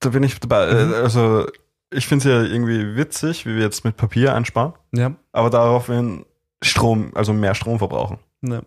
[0.00, 0.72] Da bin ich dabei.
[0.84, 0.92] Mhm.
[0.92, 1.46] Äh, Also,
[1.90, 5.12] ich finde es ja irgendwie witzig, wie wir jetzt mit Papier einsparen, Ja.
[5.32, 6.26] aber daraufhin
[6.62, 8.18] Strom, also mehr Strom verbrauchen.
[8.42, 8.62] ja.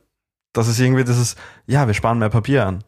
[0.53, 1.36] Das ist irgendwie dieses,
[1.68, 2.84] ja, wir sparen mehr Papier an.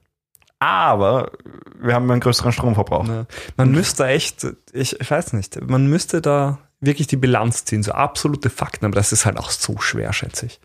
[0.58, 1.32] Aber
[1.80, 3.08] wir haben einen größeren Stromverbrauch.
[3.08, 3.28] Ja.
[3.56, 7.92] Man müsste echt, ich, ich weiß nicht, man müsste da wirklich die Bilanz ziehen, so
[7.92, 10.60] absolute Fakten, aber das ist halt auch so schwer, schätze ich.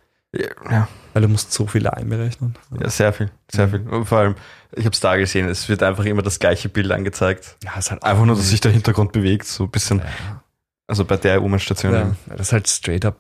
[0.70, 2.54] Ja, Weil du musst so viele einberechnen.
[2.80, 3.80] ja, sehr viel, sehr viel.
[3.88, 4.34] Und vor allem,
[4.72, 7.56] ich habe es da gesehen, es wird einfach immer das gleiche Bild angezeigt.
[7.64, 9.98] Ja, ist halt Einfach nur, dass sich der Hintergrund bewegt, so ein bisschen.
[9.98, 10.42] Ja.
[10.88, 11.92] Also bei der U-Bahn-Station.
[11.92, 13.16] Ja, das ist halt straight up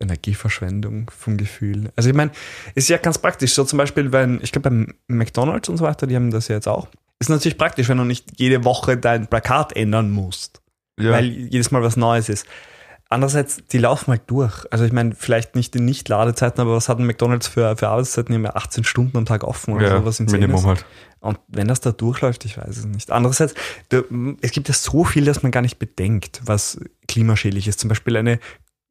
[0.00, 1.92] Energieverschwendung vom Gefühl.
[1.96, 2.30] Also ich meine,
[2.74, 3.54] ist ja ganz praktisch.
[3.54, 6.56] So zum Beispiel, wenn, ich glaube beim McDonalds und so weiter, die haben das ja
[6.56, 6.88] jetzt auch.
[7.20, 10.60] Ist natürlich praktisch, wenn du nicht jede Woche dein Plakat ändern musst,
[10.98, 11.12] Ja.
[11.12, 12.46] weil jedes Mal was Neues ist.
[13.14, 14.66] Andererseits, die laufen halt durch.
[14.72, 18.42] Also ich meine, vielleicht nicht in Nicht-Ladezeiten, aber was hat ein McDonalds für, für Arbeitszeiten?
[18.42, 20.84] Ja 18 Stunden am Tag offen oder ja, sowas in Minimum halt.
[21.20, 23.12] Und wenn das da durchläuft, ich weiß es nicht.
[23.12, 23.54] Andererseits,
[23.90, 24.02] du,
[24.40, 27.78] es gibt ja so viel, dass man gar nicht bedenkt, was klimaschädlich ist.
[27.78, 28.40] Zum Beispiel eine,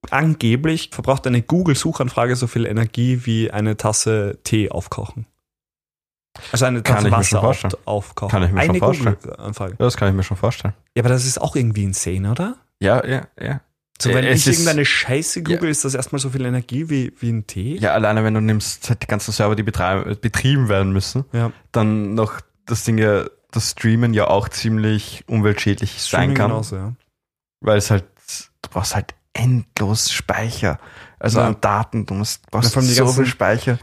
[0.10, 5.26] angeblich verbraucht eine Google-Suchanfrage so viel Energie wie eine Tasse Tee aufkochen.
[6.54, 7.74] Also eine Tasse Wasser schon auf, vorstellen.
[7.84, 8.32] aufkochen.
[8.32, 9.18] Kann ich mir schon eine vorstellen.
[9.22, 9.72] Google-Anfrage.
[9.74, 10.74] Ja, das kann ich mir schon vorstellen.
[10.96, 12.56] Ja, aber das ist auch irgendwie insane, oder?
[12.80, 13.60] Ja, ja, ja.
[14.02, 16.90] So, Äh, wenn es ich ist- irgendeine Scheiße google, ist das erstmal so viel Energie
[16.90, 17.78] wie, wie ein Tee?
[17.78, 21.52] Ja, alleine wenn du nimmst halt die ganzen Server, die betrieben werden müssen, Ja.
[21.72, 26.00] dann noch das Ding ja, das Streamen ja auch ziemlich umweltschädlich sein
[26.32, 26.50] Streaming kann.
[26.50, 26.94] Genauso, ja.
[27.62, 28.06] Weil es halt,
[28.64, 30.80] du brauchst halt endlos Speicher.
[31.20, 31.48] Also Ja.
[31.48, 33.78] an Daten, du musst, brauchst Ja, so viel Speicher.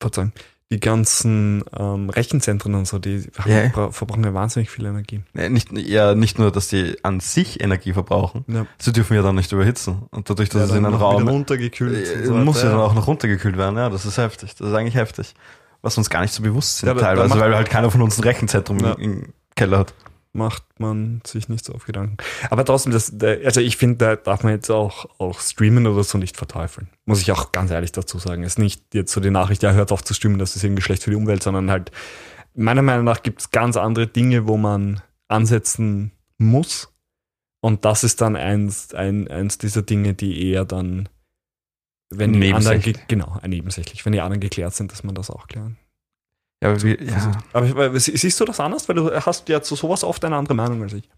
[0.00, 0.32] Verzeihung.
[0.72, 3.68] Die ganzen ähm, Rechenzentren und so, die Ja.
[3.68, 5.20] bra- verbrauchen ja wahnsinnig viel Energie.
[5.34, 8.66] Ja, Nicht, ja, nicht nur, dass die an sich Energie verbrauchen, Ja.
[8.78, 10.02] sie dürfen ja dann nicht überhitzen.
[10.10, 12.08] Und dadurch, dass es in einem Raum runtergekühlt.
[12.08, 13.76] äh, so muss ja dann auch noch runtergekühlt werden.
[13.76, 14.54] Ja, das ist heftig.
[14.56, 15.34] Das ist eigentlich heftig.
[15.82, 18.22] Was uns gar nicht so bewusst sind Ja, teilweise, weil halt keiner von uns ein
[18.24, 18.92] Rechenzentrum Ja.
[18.92, 19.94] im, im Keller hat.
[20.32, 22.16] Macht man sich nicht so auf Gedanken.
[22.50, 23.12] Aber trotzdem, das,
[23.44, 26.88] also ich finde, da darf man jetzt auch, auch streamen oder so nicht verteufeln.
[27.04, 28.42] Muss ich auch ganz ehrlich dazu sagen.
[28.42, 30.82] Es ist nicht jetzt so die Nachricht, ja, hört auf zu streamen, das ist irgendwie
[30.82, 31.90] schlecht für die Umwelt, sondern halt,
[32.54, 36.88] meiner Meinung nach gibt es ganz andere Dinge, wo man ansetzen muss.
[37.60, 41.08] Und das ist dann eins, ein, eins dieser Dinge, die eher dann,
[42.10, 45.78] wenn die anderen, genau, nebensächlich, wenn die anderen geklärt sind, dass man das auch klären.
[46.62, 47.32] Ja, aber wie, ja.
[47.52, 48.88] Aber siehst du das anders?
[48.88, 51.08] Weil du hast ja zu sowas oft eine andere Meinung als ich.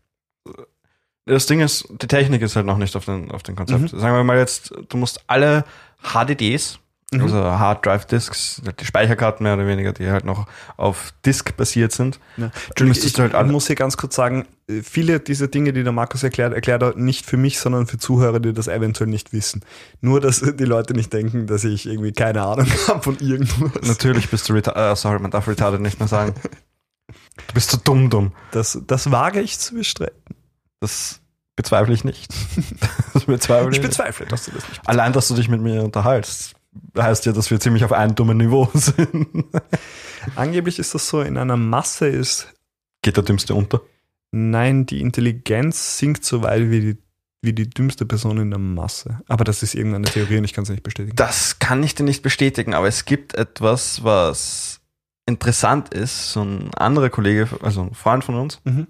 [1.26, 3.90] Das Ding ist, die Technik ist halt noch nicht auf den, auf den Konzept.
[3.90, 5.64] Sagen wir mal jetzt, du musst alle
[6.02, 6.78] HDDs,
[7.12, 10.46] also Hard Drive Disks, die Speicherkarten mehr oder weniger, die halt noch
[10.78, 12.18] auf Disk basiert sind.
[12.38, 12.50] Ja.
[12.80, 14.46] Müsstest Ich, halt ich muss hier ganz kurz sagen,
[14.82, 18.40] viele dieser Dinge, die der Markus erklärt, erklärt er nicht für mich, sondern für Zuhörer,
[18.40, 19.62] die das eventuell nicht wissen.
[20.00, 23.86] Nur, dass die Leute nicht denken, dass ich irgendwie keine Ahnung habe von irgendwas.
[23.86, 24.92] Natürlich bist du retarded.
[24.92, 26.34] Äh, sorry, man darf retarded nicht mehr sagen.
[27.08, 28.32] Du bist so dumm, dumm.
[28.52, 30.36] Das, das wage ich zu bestreiten.
[30.80, 31.20] Das
[31.56, 32.32] bezweifle ich nicht.
[33.12, 35.84] Das bezweifle Ich ich bezweifle, dass du das nicht Allein, dass du dich mit mir
[35.84, 36.56] unterhaltst,
[36.98, 39.28] heißt ja, dass wir ziemlich auf einem dummen Niveau sind.
[40.34, 42.48] Angeblich ist das so, in einer Masse ist,
[43.02, 43.82] Geht der Dümmste unter?
[44.34, 46.98] Nein, die Intelligenz sinkt so weit wie die,
[47.42, 49.20] wie die dümmste Person in der Masse.
[49.28, 51.16] Aber das ist irgendeine Theorie und ich kann es nicht bestätigen.
[51.16, 54.80] Das kann ich dir nicht bestätigen, aber es gibt etwas, was
[55.26, 56.32] interessant ist.
[56.32, 58.86] So ein anderer Kollege, also ein Freund von uns, Mhm.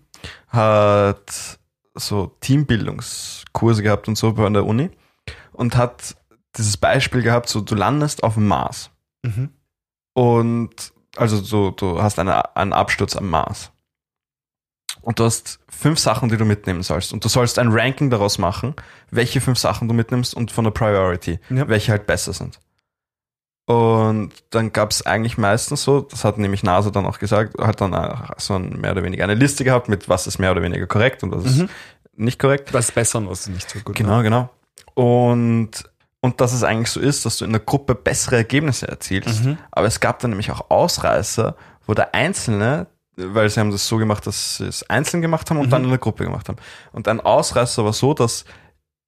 [0.48, 1.58] hat
[1.94, 4.90] so Teambildungskurse gehabt und so bei der Uni
[5.52, 6.16] und hat
[6.56, 8.90] dieses Beispiel gehabt, so du landest auf dem Mars
[9.24, 9.50] Mhm.
[10.14, 13.70] und also so, du hast eine, einen Absturz am Mars.
[15.04, 17.12] Und du hast fünf Sachen, die du mitnehmen sollst.
[17.12, 18.74] Und du sollst ein Ranking daraus machen,
[19.10, 21.68] welche fünf Sachen du mitnimmst und von der Priority, Ja.
[21.68, 22.58] welche halt besser sind.
[23.66, 27.80] Und dann gab es eigentlich meistens so, das hat nämlich NASA dann auch gesagt, hat
[27.80, 30.62] dann auch so ein, mehr oder weniger eine Liste gehabt mit was ist mehr oder
[30.62, 31.68] weniger korrekt und was ist Mhm.
[32.16, 32.74] nicht korrekt.
[32.74, 33.96] Was ist besser und was ist nicht so gut.
[33.96, 34.50] Genau, genau.
[34.92, 35.70] Und,
[36.20, 39.44] und dass es eigentlich so ist, dass du in der Gruppe bessere Ergebnisse erzielst.
[39.44, 39.56] Mhm.
[39.70, 42.86] Aber es gab dann nämlich auch Ausreißer, wo der Einzelne,
[43.16, 45.70] weil sie haben das so gemacht, dass sie es einzeln gemacht haben und Mhm.
[45.70, 46.58] dann in der Gruppe gemacht haben.
[46.92, 48.44] Und ein Ausreißer war so, dass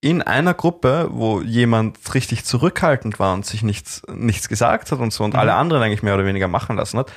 [0.00, 5.12] in einer Gruppe, wo jemand richtig zurückhaltend war und sich nichts, nichts gesagt hat und
[5.12, 5.40] so und Mhm.
[5.40, 7.11] alle anderen eigentlich mehr oder weniger machen lassen hat,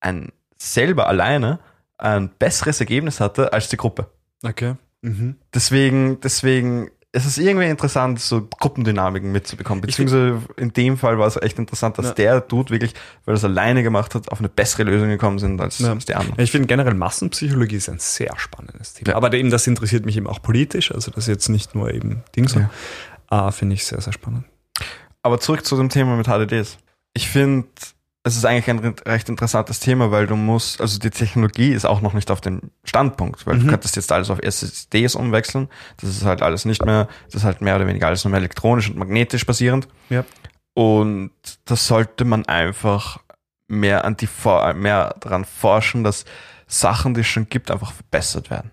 [0.00, 1.58] ein selber alleine
[1.98, 4.10] ein besseres Ergebnis hatte als die Gruppe.
[4.42, 4.74] Okay.
[5.02, 5.36] Mhm.
[5.54, 9.80] Deswegen, deswegen, es ist irgendwie interessant, so Gruppendynamiken mitzubekommen.
[9.80, 12.12] Beziehungsweise in dem Fall war es echt interessant, dass Ja.
[12.12, 12.92] der Dude wirklich,
[13.24, 15.92] weil er es alleine gemacht hat, auf eine bessere Lösung gekommen sind als, Ja.
[15.92, 16.38] als die anderen.
[16.40, 19.10] Ich finde generell Massenpsychologie ist ein sehr spannendes Thema.
[19.10, 19.16] Ja.
[19.16, 22.22] Aber eben, das interessiert mich eben auch politisch, also das ist jetzt nicht nur eben
[22.36, 22.60] Ding so.
[23.30, 24.44] Äh, finde ich sehr, sehr spannend.
[25.22, 26.76] Aber zurück zu dem Thema mit HDDs.
[27.14, 27.66] Ich finde,
[28.26, 32.00] es ist eigentlich ein recht interessantes Thema, weil du musst, also die Technologie ist auch
[32.00, 33.60] noch nicht auf dem Standpunkt, weil Mhm.
[33.60, 35.68] du könntest jetzt alles auf SSDs umwechseln.
[35.98, 38.40] Das ist halt alles nicht mehr, das ist halt mehr oder weniger alles nur mehr
[38.40, 39.86] elektronisch und magnetisch basierend.
[40.08, 40.24] Ja.
[40.74, 41.30] Und
[41.66, 43.20] das sollte man einfach
[43.68, 44.28] mehr an die
[44.74, 46.24] mehr daran forschen, dass
[46.66, 48.72] Sachen, die es schon gibt, einfach verbessert werden.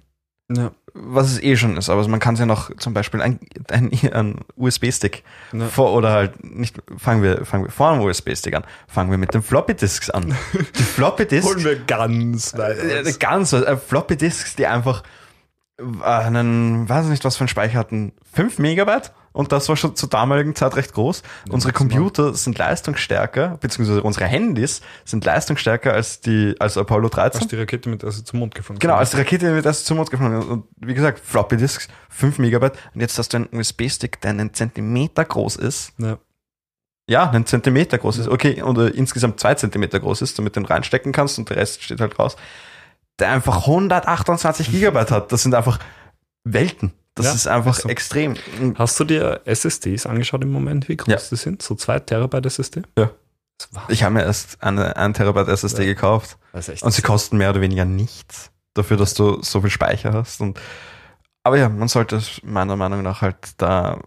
[0.52, 0.72] Ja.
[0.96, 3.40] Was es eh schon ist, aber man kann es ja noch zum Beispiel ein,
[3.72, 5.66] ein, ein USB-Stick Ja.
[5.68, 9.34] vor oder halt nicht fangen wir fangen wir vor dem USB-Stick an, fangen wir mit
[9.34, 10.36] den Floppy Disks an.
[10.54, 15.02] Die Floppy Disks, wir ganz weit äh, ganz äh, Floppy Disks, die einfach
[16.04, 20.10] einen, weiß nicht was für einen Speicher hatten, 5 Megabyte und das war schon zur
[20.10, 21.24] damaligen Zeit recht groß.
[21.50, 21.74] unsere maximal.
[21.74, 27.42] Computer sind leistungsstärker, beziehungsweise unsere Handys sind leistungsstärker als die als Apollo 13.
[27.42, 29.88] Als die Rakete mit der sie zum Mond gefunden Genau, als die Rakete wird erst
[29.88, 30.44] zum Mond geflogen.
[30.44, 32.78] Und wie gesagt, Floppy Disks, 5 Megabyte.
[32.94, 35.94] Und jetzt hast du einen USB-Stick, der einen Zentimeter groß ist.
[35.98, 36.20] Ja.
[37.10, 38.26] Ja, einen Zentimeter groß ist.
[38.28, 38.32] Ja.
[38.32, 41.84] Okay, oder insgesamt zwei Zentimeter groß ist, damit du den reinstecken kannst und der Rest
[41.84, 42.38] steht halt raus.
[43.20, 45.32] Der einfach 128 Gigabyte hat.
[45.32, 45.80] Das sind einfach
[46.44, 46.94] Welten.
[47.16, 47.90] Das Ja, ist einfach ist so.
[47.90, 48.36] extrem.
[48.76, 51.20] Hast du dir SSDs angeschaut im Moment, wie groß Ja.
[51.30, 51.62] die sind?
[51.62, 52.82] So 2 Terabyte SSD?
[52.98, 53.12] Ja.
[53.88, 55.94] Ich habe mir erst eine 1 Terabyte SSD Ja.
[55.94, 56.38] gekauft.
[56.82, 60.42] Und sie kosten mehr oder weniger nichts dafür, dass du so viel Speicher hast.
[60.42, 60.60] Und,
[61.44, 64.00] aber ja, man sollte meiner Meinung nach halt da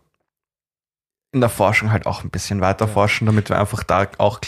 [1.33, 4.41] in der Forschung halt auch ein bisschen weiter forschen, damit wir einfach da auch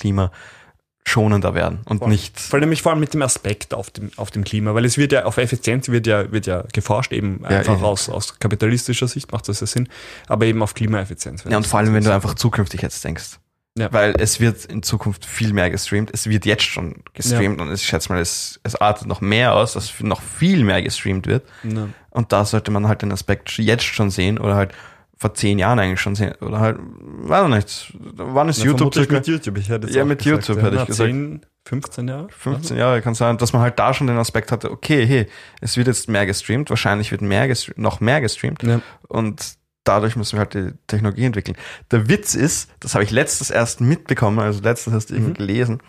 [1.08, 2.08] klimaschonender werden und Voll.
[2.08, 2.38] nicht.
[2.38, 5.12] Vor allem, vor allem mit dem Aspekt auf dem, auf dem Klima, weil es wird
[5.12, 7.84] ja auf Effizienz wird ja, wird ja geforscht, eben Ja, einfach eben.
[7.84, 9.88] aus, aus kapitalistischer Sicht macht das ja Sinn,
[10.26, 11.44] aber eben auf Klimaeffizienz.
[11.48, 13.38] Ja, und vor allem, wenn du einfach zukünftig jetzt denkst.
[13.76, 13.92] Ja.
[13.92, 16.10] Weil es wird in Zukunft viel mehr gestreamt.
[16.12, 19.74] Es wird jetzt schon gestreamt und ich schätze mal, es, es artet noch mehr aus,
[19.74, 21.44] dass noch viel mehr gestreamt wird.
[21.62, 21.88] Ja.
[22.10, 24.72] Und da sollte man halt den Aspekt jetzt schon sehen oder halt
[25.18, 26.32] vor zehn Jahren eigentlich schon sehen.
[26.40, 29.14] Oder halt, weiß ich nicht, wann ist Na, YouTube circa?
[29.14, 30.62] mit YouTube, ich hätte jetzt Ja, mit gesagt, YouTube ja.
[30.64, 31.08] hätte ich Na, gesagt.
[31.10, 32.28] 10, 15 Jahre?
[32.30, 35.26] 15 Jahre kann sein, dass man halt da schon den Aspekt hatte, okay, hey,
[35.60, 38.80] es wird jetzt mehr gestreamt, wahrscheinlich wird mehr noch mehr gestreamt Ja.
[39.08, 41.56] und dadurch müssen wir halt die Technologie entwickeln.
[41.90, 45.20] Der Witz ist, das habe ich letztes erst mitbekommen, also letztens hast du Mhm.
[45.20, 45.82] irgendwie gelesen,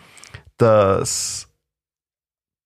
[0.58, 1.48] dass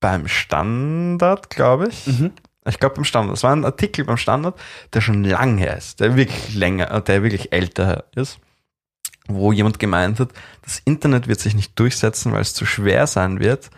[0.01, 2.33] beim Standard, glaube ich, Mhm.
[2.69, 4.59] Ich glaube beim Standard, es war ein Artikel beim Standard,
[4.93, 8.39] der schon lang her ist, der wirklich länger, äh, der wirklich älter ist,
[9.29, 10.31] wo jemand gemeint hat,
[10.63, 13.71] das Internet wird sich nicht durchsetzen, weil es zu schwer sein wird,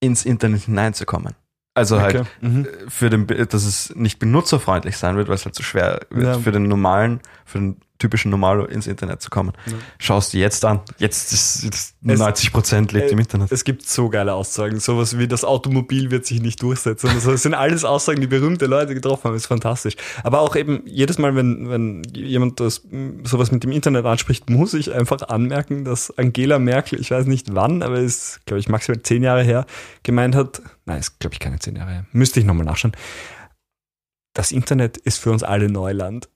[0.00, 1.34] ins Internet hineinzukommen.
[1.74, 2.28] Also halt Okay.
[2.40, 2.66] Mhm.
[2.88, 6.38] für den, dass es nicht benutzerfreundlich sein wird, weil es halt so schwer wird, Ja.
[6.38, 7.20] für den normalen,
[7.50, 9.52] für den typischen Normalo ins Internet zu kommen.
[9.66, 9.74] Ja.
[9.98, 10.80] Schaust du jetzt an.
[10.96, 13.52] Jetzt ist, ist Es- 90 Prozent lebt äh, im Internet.
[13.52, 14.80] Es gibt so geile Aussagen.
[14.80, 17.10] Sowas wie das Automobil wird sich nicht durchsetzen.
[17.10, 19.32] Also das sind alles Aussagen, die berühmte Leute getroffen haben.
[19.34, 19.96] Das ist fantastisch.
[20.24, 22.86] Aber auch eben jedes Mal, wenn, wenn jemand das,
[23.24, 27.54] sowas mit dem Internet anspricht, muss ich einfach anmerken, dass Angela Merkel, ich weiß nicht
[27.54, 29.66] wann, aber es ist, glaube ich, maximal zehn Jahre her,
[30.04, 32.92] gemeint hat, nein, ist, glaube ich, keine zehn Jahre her, müsste ich nochmal nachschauen.
[34.32, 36.28] Das Internet ist für uns alle Neuland.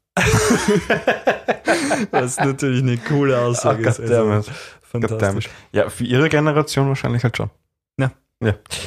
[2.11, 3.99] Was natürlich eine coole Aussage Ah, ist.
[3.99, 4.51] goddammit.
[4.83, 5.49] fantastisch.
[5.73, 7.51] Ja, für ihre Generation wahrscheinlich halt schon.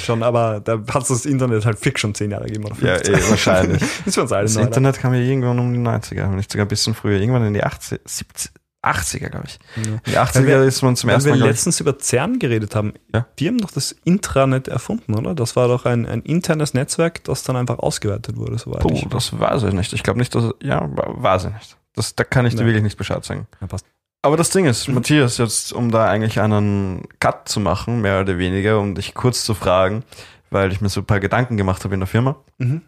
[0.03, 2.65] Schon, aber da hat es das Internet halt fix schon zehn Jahre gegeben.
[2.65, 3.15] Oder Ja, 15.
[3.15, 3.81] eh, wahrscheinlich.
[4.05, 4.61] ist für uns alle Das neu.
[4.61, 7.19] Internet kam ja irgendwann um die 90er, wenn nicht sogar ein bisschen früher.
[7.19, 8.51] Irgendwann in die 80, 70,
[8.87, 9.59] 80er, glaube ich.
[9.75, 9.83] Ja.
[9.93, 11.97] In die 80er Weil wir- ist man zum ersten wir Mal, glaub ich, letztens über
[11.99, 13.25] CERN geredet haben, Ja.
[13.39, 15.35] die haben doch das Intranet erfunden, oder?
[15.35, 19.05] Das war doch ein, ein internes Netzwerk, das dann einfach ausgeweitet wurde, soweit Puh, ich
[19.09, 19.93] das weiß ich nicht.
[19.93, 21.77] Ich glaube nicht, dass, ja, weiß ich nicht.
[21.95, 23.47] Das, da kann ich dir wirklich nicht Bescheid sagen.
[23.61, 23.85] ja, passt.
[24.23, 24.95] Aber das Ding ist, Mhm.
[24.95, 29.43] Matthias, jetzt, um da eigentlich einen Cut zu machen, mehr oder weniger, um dich kurz
[29.45, 30.03] zu fragen,
[30.49, 32.35] weil ich mir so ein paar Gedanken gemacht habe in der Firma.
[32.57, 32.81] Mhm.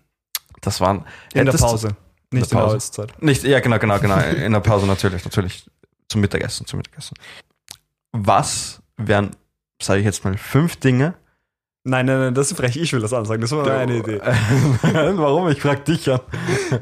[0.61, 0.97] Das waren,
[1.33, 1.87] In der hättest du- Pause.
[1.87, 1.95] Nicht
[2.31, 2.65] der in der Pause.
[2.67, 3.21] Arbeitszeit.
[3.23, 4.17] Nicht, ja, genau, genau, genau.
[4.19, 5.65] In der Pause natürlich, natürlich.
[6.09, 7.15] Zum Mittagessen, zum Mittagessen.
[8.11, 9.31] Was wären,
[9.81, 11.13] sage ich jetzt mal, fünf Dinge?
[11.85, 12.75] Nein, nein, nein, das ist frech.
[12.75, 13.41] Ich will das ansagen.
[13.41, 14.19] Das war meine Idee.
[14.81, 15.47] Warum?
[15.49, 16.19] Ich frag dich an.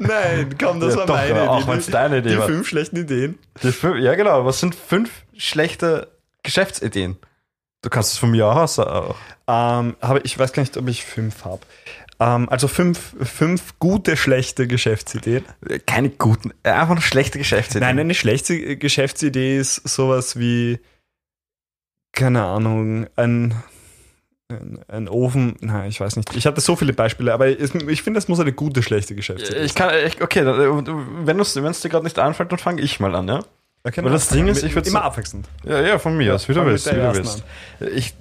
[0.00, 1.48] Nein, komm, das Ja, war doch, meine Idee.
[1.48, 2.46] auch wenn's deine Idee die war.
[2.46, 3.38] fünf schlechten Ideen.
[3.62, 4.44] Die fünf, ja, genau.
[4.44, 6.08] Was sind fünf schlechte
[6.42, 7.16] Geschäftsideen?
[7.82, 9.14] Du kannst es von mir aus auch.
[9.46, 11.60] Ähm, aber ich weiß gar nicht, ob ich fünf habe.
[12.20, 15.44] Ähm, also fünf, fünf gute, schlechte Geschäftsideen.
[15.86, 17.86] Keine guten, äh, einfach nur schlechte Geschäftsideen.
[17.86, 20.80] Nein, eine schlechte Geschäftsidee ist sowas wie,
[22.12, 23.54] keine Ahnung, ein,
[24.48, 25.56] ein, ein Ofen.
[25.60, 26.34] Nein, ich weiß nicht.
[26.34, 29.60] Ich hatte so viele Beispiele, aber es, ich finde, das muss eine gute, schlechte Geschäftsidee
[29.60, 30.86] Ich kann, ich, okay, äh,
[31.24, 33.44] wenn es dir gerade nicht einfällt, dann fange ich mal an, ja?
[33.84, 35.48] Okay, weil das Ding ist, ich würd immer abwechselnd.
[35.64, 37.44] Ja, ja, von mir aus, wie du willst, wie du willst.
[37.94, 38.12] Ich,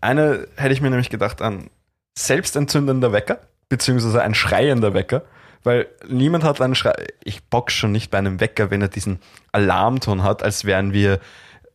[0.00, 1.70] eine hätte ich mir nämlich gedacht an
[2.14, 5.22] selbstentzündender Wecker, beziehungsweise ein schreiender Wecker,
[5.64, 6.92] weil niemand hat einen Schrei.
[7.24, 9.18] Ich bock schon nicht bei einem Wecker, wenn er diesen
[9.52, 11.20] Alarmton hat, als wären wir,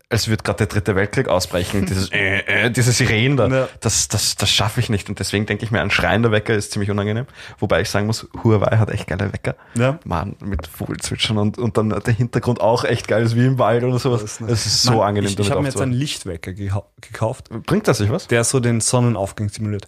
[0.09, 1.87] als würde gerade der dritte Weltkrieg ausbrechen.
[1.87, 3.47] Dieses, äh, äh, diese Sirenen da.
[3.47, 3.67] Ja.
[3.79, 5.09] Das, das, das schaffe ich nicht.
[5.09, 7.25] Und deswegen denke ich mir, ein schreiender Wecker ist ziemlich unangenehm.
[7.57, 9.55] Wobei ich sagen muss, Huawei hat echt geile Wecker.
[9.75, 9.97] Ja.
[10.05, 13.83] Mann, mit Vogelzwitschern und, und dann der Hintergrund auch echt geil ist, wie im Wald
[13.83, 14.21] oder sowas.
[14.21, 14.65] Das ist nice.
[14.67, 18.11] ist so Mann, angenehm, Ich, ich habe mir jetzt einen Lichtwecker gekauft, Bringt das sich
[18.11, 18.27] was?
[18.27, 19.87] der so den Sonnenaufgang simuliert.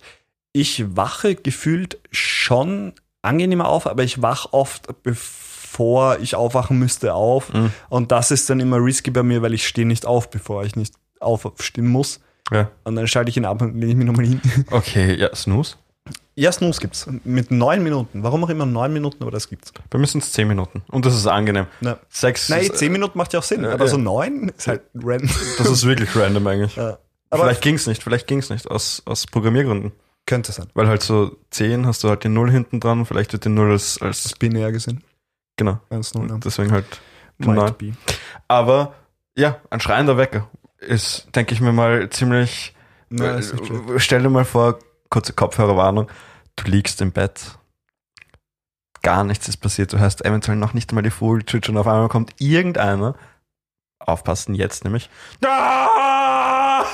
[0.53, 7.53] Ich wache gefühlt schon angenehmer auf, aber ich wach oft, bevor ich aufwachen müsste, auf.
[7.53, 7.71] Mhm.
[7.89, 10.75] Und das ist dann immer risky bei mir, weil ich stehe nicht auf, bevor ich
[10.75, 12.19] nicht aufstehen muss.
[12.51, 12.69] Ja.
[12.83, 14.41] Und dann schalte ich ihn ab und lege ich mich nochmal hin.
[14.71, 15.75] Okay, ja, Snooze.
[16.35, 17.07] Ja, Snooze gibt's.
[17.23, 18.23] Mit neun Minuten.
[18.23, 19.71] Warum auch immer neun Minuten, aber das gibt's.
[19.89, 20.81] Bei mir sind es zehn Minuten.
[20.89, 21.67] Und das ist angenehm.
[21.81, 22.49] Na, Sechs.
[22.49, 23.91] nein, ist, zehn Minuten macht ja auch Sinn, Ja, aber ja.
[23.91, 25.29] so neun ist halt random.
[25.57, 26.75] Das ist wirklich random eigentlich.
[26.77, 26.97] Ja.
[27.33, 28.69] Vielleicht ging's nicht, vielleicht ging's nicht.
[28.69, 29.93] Aus, aus Programmiergründen.
[30.31, 30.67] Könnte sein.
[30.73, 33.05] Weil halt so zehn hast du halt die Null hinten dran.
[33.05, 35.03] Vielleicht wird die Null als, Das als binär gesehen.
[35.57, 35.79] genau.
[35.89, 36.37] Eins, null, ja.
[36.37, 36.85] Deswegen halt
[37.37, 37.91] Might be.
[38.47, 38.93] Aber
[39.35, 42.73] ja, ein schreiender Wecker ist, denke ich mir mal, ziemlich.
[43.13, 43.53] Schlecht.
[43.53, 44.79] Äh, Stell dir mal vor,
[45.09, 46.09] kurze Kopfhörerwarnung,
[46.55, 47.57] du liegst im Bett,
[49.01, 52.39] gar nichts ist passiert, du hörst eventuell noch nicht einmal die Vogelzwitschern, auf einmal kommt
[52.39, 53.15] irgendeiner,
[53.99, 55.09] aufpassen jetzt nämlich,
[55.45, 56.85] ah!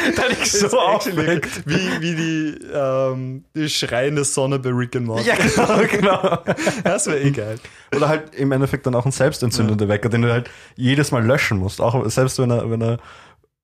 [0.16, 1.62] da Ist so aufgeregt.
[1.66, 5.28] Wie, wie die, ähm, die schreiende Sonne bei Rick and Morty.
[5.28, 6.38] Ja, genau, genau.
[6.84, 7.58] Das wäre eh geil.
[7.94, 11.58] Oder halt im Endeffekt dann auch ein selbstentzündender Wecker, den du halt jedes Mal löschen
[11.58, 12.98] musst, auch selbst wenn er, wenn er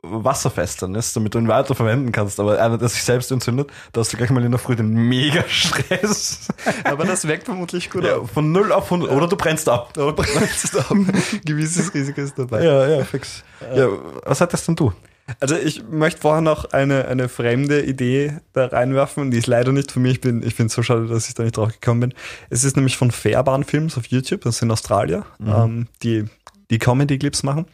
[0.03, 2.39] wasserfest dann ist, damit du ihn weiter verwenden kannst.
[2.39, 4.93] Aber einer, der sich selbst entzündet, da hast du gleich mal in der Früh den
[4.95, 6.49] Mega-Stress.
[6.85, 8.31] Aber das weckt vermutlich gut Ja, auf.
[8.31, 9.11] von 0 auf 100.
[9.11, 9.93] Oder du brennst ab.
[9.97, 10.95] Aber brennst ab.
[11.45, 12.63] Gewisses Risiko ist dabei.
[12.65, 13.43] Ja, ja, fix.
[13.75, 13.89] Ja,
[14.25, 14.93] was hattest denn du?
[15.41, 19.31] Also ich möchte vorher noch eine, eine fremde Idee da reinwerfen.
[19.31, 20.11] Die ist leider nicht von mir.
[20.11, 22.15] Ich bin, ich bin so schade, dass ich da nicht drauf gekommen bin.
[22.49, 24.43] Es ist nämlich von Fairbahn Films auf YouTube.
[24.43, 26.25] Das sind Australier, ähm, die
[26.71, 27.67] die Comedy-Clips machen.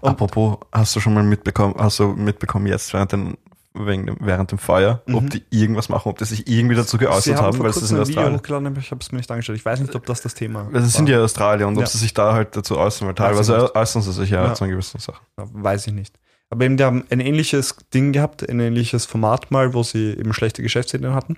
[0.00, 3.36] Und- Apropos, hast du schon mal mitbekommen, hast du mitbekommen jetzt während dem,
[3.74, 7.58] während dem Feuer, ob die irgendwas machen, ob die sich irgendwie dazu geäußert haben haben,
[7.60, 8.38] weil es ist in ein Video Australien.
[8.38, 9.54] hochgeladen, aber ich habe es mir nicht angeschaut.
[9.54, 11.86] Ich weiß nicht, ob das das Thema Weil es sind ja Australier und ob Ja.
[11.86, 14.54] sie sich da halt dazu äußern, weil teilweise äußern sie sich ja, Ja.
[14.54, 15.20] zu einer gewissen Sache.
[15.36, 16.14] Weiß ich nicht.
[16.50, 20.32] Aber eben, die haben ein ähnliches Ding gehabt, ein ähnliches Format mal, wo sie eben
[20.32, 21.36] schlechte Geschäftsideen hatten.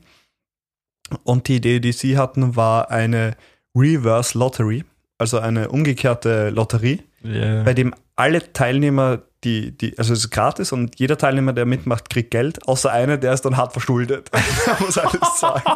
[1.24, 3.36] Und die Idee, die sie hatten, war eine
[3.76, 4.84] Reverse Lottery,
[5.18, 7.62] also eine umgekehrte Lotterie, Yeah.
[7.62, 12.09] bei dem alle Teilnehmer die, die, also es ist gratis und jeder Teilnehmer, der mitmacht,
[12.11, 14.30] kriegt Geld, außer einer, der ist dann hart verschuldet.
[14.78, 15.62] muss alles zahlen.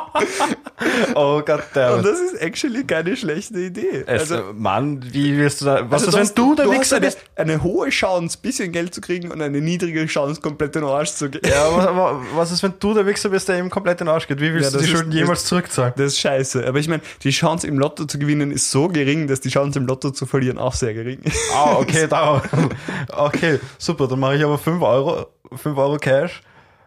[1.15, 4.05] Oh Gott, Und das ist actually keine schlechte Idee.
[4.07, 7.19] also, Mann, wie wirst du da, was also ist, wenn du der Wichser eine, bist?
[7.35, 11.13] eine hohe Chance, bisschen Geld zu kriegen und eine niedrige Chance, komplett in den Arsch
[11.13, 11.41] zu gehen.
[11.49, 14.27] Ja, aber, was ist, wenn du der Wichser bist, der ihm komplett in den Arsch
[14.29, 14.41] geht?
[14.41, 15.95] Wie willst Ja, du die Schulden jemals zurückzahlen?
[15.97, 16.67] Das ist scheiße.
[16.67, 19.79] Aber ich meine, die Chance im Lotto zu gewinnen ist so gering, dass die Chance
[19.79, 21.39] im Lotto zu verlieren auch sehr gering ist.
[21.55, 22.43] Ah, okay, da.
[23.09, 24.07] Okay, super.
[24.09, 26.43] Dann mache ich aber 5 Euro, 5 Euro Cash.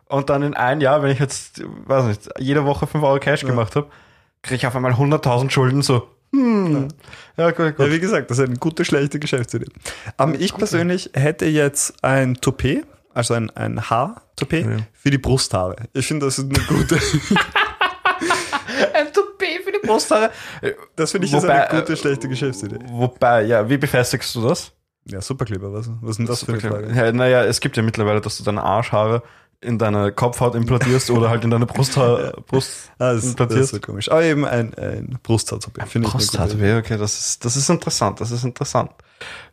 [0.08, 3.46] Und dann in ein Jahr, wenn ich jetzt, weiß nicht, jede Woche 5 Euro Cash
[3.46, 3.88] gemacht habe,
[4.42, 6.08] kriege ich auf einmal 100.000 Schulden so.
[6.32, 6.88] Hm.
[7.38, 7.92] Ja, gut, Ja, gut.
[7.92, 9.66] wie gesagt, das ist eine gute, schlechte Geschäftsidee.
[10.20, 14.78] Ähm, ich persönlich hätte jetzt ein Toupet, also ein, ein Haar-Toupet Ja.
[14.94, 15.76] für die Brusthaare.
[15.94, 16.96] Ich finde, das ist eine gute,
[18.94, 20.32] Ein Toupet für die Brusthaare.
[20.96, 22.80] das finde ich ist Wobei, eine gute, schlechte Geschäftsidee.
[22.90, 24.72] Wobei, ja, wie befestigst du das?
[25.10, 26.94] Ja, Superkleber, was, was ist denn das für eine Frage?
[26.94, 29.24] Ja, naja, es gibt ja mittlerweile, dass du deine Arschhaare
[29.62, 33.72] in deine Kopfhaut implantierst oder halt in deine Brusthaar, Brust Ah, das, das ist implantierst.
[33.74, 34.10] so komisch.
[34.10, 36.56] Aber eben ein, ein Brusthaar-Toupet, finde ich eine gute Idee.
[36.56, 38.92] Brusthaar, okay, das ist, das ist interessant, das ist interessant.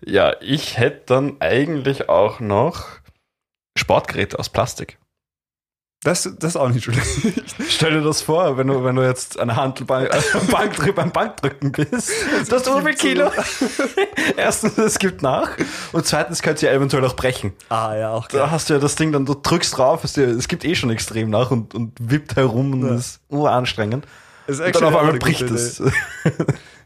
[0.05, 2.87] Ja, ich hätte dann eigentlich auch noch
[3.77, 4.99] Sportgeräte aus Plastik.
[6.03, 7.01] Das, das ist auch nicht schlecht.
[7.69, 11.73] Stell dir das vor, wenn du, wenn du jetzt eine Handelbank, also Bankdrück, beim Bankdrücken
[11.73, 12.13] bist.
[12.49, 13.31] Du hast so viel Kilo.
[14.37, 15.51] Erstens, es gibt nach.
[15.93, 17.55] Und zweitens könnte es ja eventuell auch brechen.
[17.71, 18.51] ah, ja, auch Da klar.
[18.53, 20.91] hast du ja das Ding dann, du drückst drauf, es, dir, es gibt eh schon
[20.91, 22.95] extrem nach und, und wippt herum und Ja.
[22.95, 24.07] ist uranstrengend.
[24.47, 25.83] Das ist Und dann auf einmal bricht es.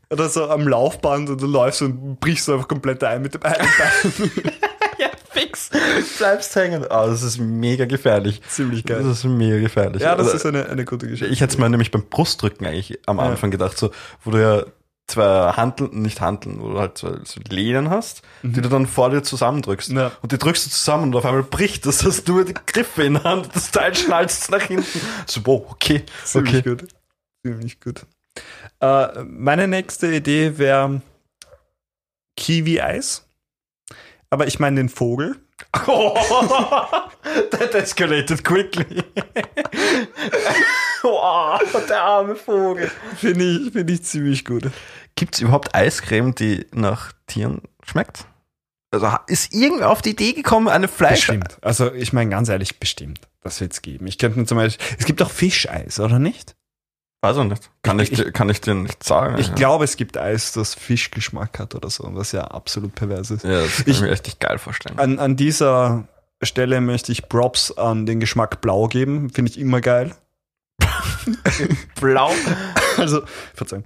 [0.08, 3.68] Oder so am Laufband und du läufst und brichst einfach komplett ein mit dem einen
[3.78, 4.30] Bein.
[5.41, 5.70] ja, fix.
[6.18, 6.84] Bleibst hängen.
[6.91, 8.41] Ah, das ist mega gefährlich.
[8.49, 9.11] Ziemlich Das geil.
[9.11, 10.03] ist mega gefährlich.
[10.03, 11.32] Ja, das Also, ist eine, eine gute Geschichte.
[11.32, 13.24] ich hätte es mir nämlich beim Brustdrücken eigentlich am Ja.
[13.24, 13.91] Anfang gedacht, so,
[14.24, 14.64] wo du ja
[15.07, 19.11] zwei Handeln, nicht Handeln, wo du halt zwei so Lehnen hast, die du dann vor
[19.11, 19.91] dir zusammendrückst.
[19.91, 19.97] Mhm.
[19.97, 20.12] Ja.
[20.22, 23.14] Und die drückst du zusammen und auf einmal bricht das, hast du die Griffe in
[23.14, 25.01] der Hand, das Teil schnallst nach hinten.
[25.26, 26.68] So, wow, okay, Ziemlich okay.
[26.76, 26.84] gut.
[27.45, 28.07] Ziemlich gut.
[28.80, 31.03] Äh, meine nächste Idee wäre
[32.36, 33.26] Kiwi-Eis.
[34.30, 35.36] Aber ich meine den Vogel.
[35.86, 36.14] Oh,
[37.50, 39.02] that escalated quickly.
[41.02, 42.90] wow, der arme Vogel.
[43.16, 44.70] Finde ich, finde ich ziemlich gut.
[45.16, 48.26] Gibt es überhaupt Eiscreme, die nach Tieren schmeckt?
[48.92, 51.26] Also ist irgendwer auf die Idee gekommen, eine Fleisch...
[51.26, 51.58] Bestimmt.
[51.62, 53.28] Also ich meine ganz ehrlich, bestimmt.
[53.42, 54.06] Das wird es geben.
[54.06, 54.84] Ich könnte mir zum Beispiel.
[54.98, 56.56] Es gibt auch Fischeis, oder nicht?
[57.22, 57.70] Weiß ich nicht.
[57.82, 59.36] Kann ich, Ich- dir- kann ich dir nicht sagen.
[59.38, 59.54] Ich ja.
[59.54, 63.44] glaube, es gibt Eis, das Fischgeschmack hat oder so, was ja absolut pervers ist.
[63.44, 64.98] Ja, das kann ich, Ich- mir echt nicht geil vorstellen.
[64.98, 66.04] An, an dieser
[66.42, 69.28] Stelle möchte ich Props an den Geschmack Blau geben.
[69.30, 70.14] Finde ich immer geil.
[72.00, 72.32] Blau.
[72.96, 73.22] Also,
[73.54, 73.84] Verzeihung.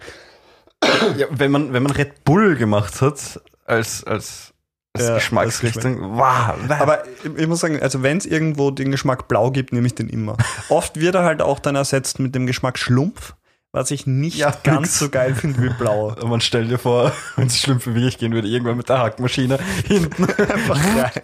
[1.16, 4.53] ja, wenn man, wenn man Red Bull gemacht hat, als, als,
[4.96, 6.54] Ja, Geschmacksrichtung, wow.
[6.68, 9.94] Aber ich, ich muss sagen, also wenn es irgendwo den Geschmack Blau gibt, nehme ich
[9.96, 10.36] den immer.
[10.68, 13.34] Oft wird er halt auch dann ersetzt mit dem Geschmack Schlumpf,
[13.72, 14.98] was ich nicht Ja, ganz fix.
[15.00, 16.14] so geil finde wie Blau.
[16.26, 19.58] man stellt dir vor, wenn es schlimm für wirklich gehen würde, irgendwann mit der Hackmaschine
[19.84, 20.24] hinten.
[20.40, 21.22] Einfach rein.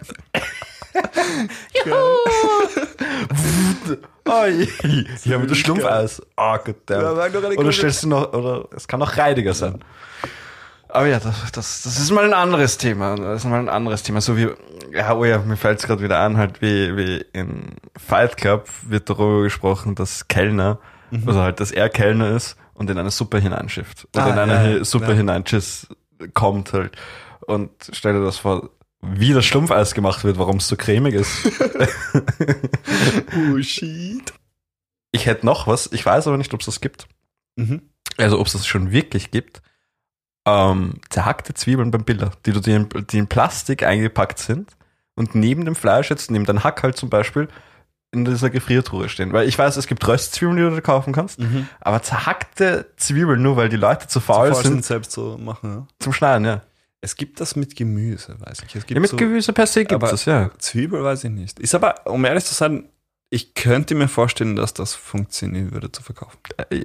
[4.26, 4.44] Oh,
[5.22, 6.20] hier mit dem Schlumpfeis.
[6.36, 9.54] Oh Gott, Ja, war doch eine Oder stellst du noch, oder es kann auch reidiger
[9.54, 9.80] sein.
[10.93, 13.16] Aber ja, das, das, das ist mal ein anderes Thema.
[13.16, 14.20] Das ist mal ein anderes Thema.
[14.20, 14.49] So wie,
[14.93, 18.68] ja, oh ja, mir fällt es gerade wieder an, halt wie, wie in Fight Club
[18.82, 20.78] wird darüber gesprochen, dass Kellner,
[21.26, 24.09] also halt, dass er Kellner ist und in eine Suppe hineinschifft.
[24.14, 25.14] Oder Ah, in eine ja, Suppe ja.
[25.14, 25.88] hineinschiss
[26.34, 26.97] kommt halt.
[27.47, 28.70] Und stell dir das vor,
[29.03, 31.30] wie das Schlumpfeis gemacht wird, warum es so cremig ist.
[33.36, 34.32] Oh, shit.
[35.12, 37.07] Ich hätte noch was, ich weiß aber nicht, ob es das gibt.
[37.57, 37.82] Mhm.
[38.16, 39.61] also ob es das schon wirklich gibt,
[40.72, 44.76] ähm, zerhackte Zwiebeln beim Biller, die, die, in, die in Plastik eingepackt sind
[45.14, 47.48] und neben dem Fleisch jetzt, neben deinem Hack halt zum Beispiel,
[48.12, 49.32] in dieser Gefriertruhe stehen.
[49.32, 51.68] Weil ich weiß, es gibt Röstzwiebeln, die du da kaufen kannst, Mhm.
[51.80, 55.70] aber zerhackte Zwiebeln, nur weil die Leute zu faul Faul sind sind selbst so machen.
[55.70, 55.86] Ja.
[56.01, 56.62] zum Schneiden, ja.
[57.03, 58.74] Es gibt das mit Gemüse, weiß ich.
[58.74, 60.51] Es gibt ja mit so, Gemüse per se gibt es, ja.
[60.59, 61.59] Zwiebel weiß ich nicht.
[61.61, 62.88] Ist aber, um ehrlich zu sein,
[63.31, 66.39] ich könnte mir vorstellen, dass das funktionieren würde zu verkaufen.
[66.70, 66.83] Äh,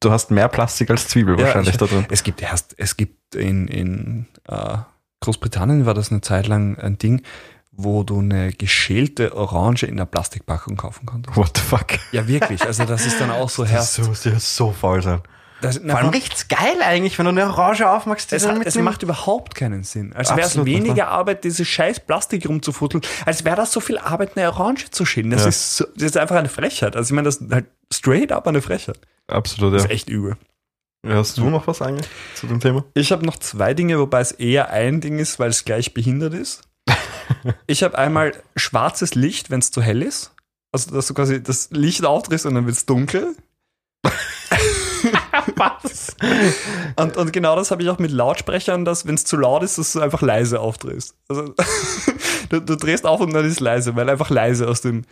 [0.00, 2.06] Du hast mehr Plastik als Zwiebel Ja, wahrscheinlich ich- da drin.
[2.10, 4.78] Es gibt erst, es gibt in, in äh,
[5.20, 7.22] Großbritannien war das eine Zeit lang ein Ding,
[7.70, 11.36] wo du eine geschälte Orange in einer Plastikpackung kaufen konntest.
[11.36, 11.86] What the fuck?
[12.10, 12.62] Ja, wirklich.
[12.66, 15.20] Also das ist dann auch so so, das muss so faul sein.
[15.62, 18.30] Das, Vor allem riecht's geil eigentlich, wenn du eine Orange aufmachst.
[18.30, 20.12] die es, es macht überhaupt keinen Sinn.
[20.12, 23.80] Als wäre es Absolut nicht, weniger Arbeit, diese scheiß Plastik rumzufutteln, als wäre das so
[23.80, 25.30] viel Arbeit, eine Orange zu schälen.
[25.30, 25.48] Das, Ja.
[25.48, 26.96] ist so, das ist einfach eine Frechheit.
[26.96, 28.98] Also ich meine, das ist halt straight up eine Frechheit.
[29.28, 29.88] Absolut, Das ja.
[29.88, 30.36] ist echt übel.
[31.06, 32.84] Ja, Hast du noch was eigentlich zu dem Thema?
[32.94, 36.34] Ich habe noch zwei Dinge, wobei es eher ein Ding ist, weil es gleich behindert
[36.34, 36.62] ist.
[37.66, 40.32] Ich habe einmal schwarzes Licht, wenn es zu hell ist.
[40.70, 43.34] Also, dass du quasi das Licht aufdrehst und dann wird es dunkel.
[45.56, 46.16] Was?
[46.96, 49.78] Und, und genau das habe ich auch mit Lautsprechern, dass wenn es zu laut ist,
[49.78, 51.16] dass du einfach leise aufdrehst.
[51.28, 51.54] Also,
[52.48, 55.04] du, du drehst auf und dann ist leise, weil einfach leise aus dem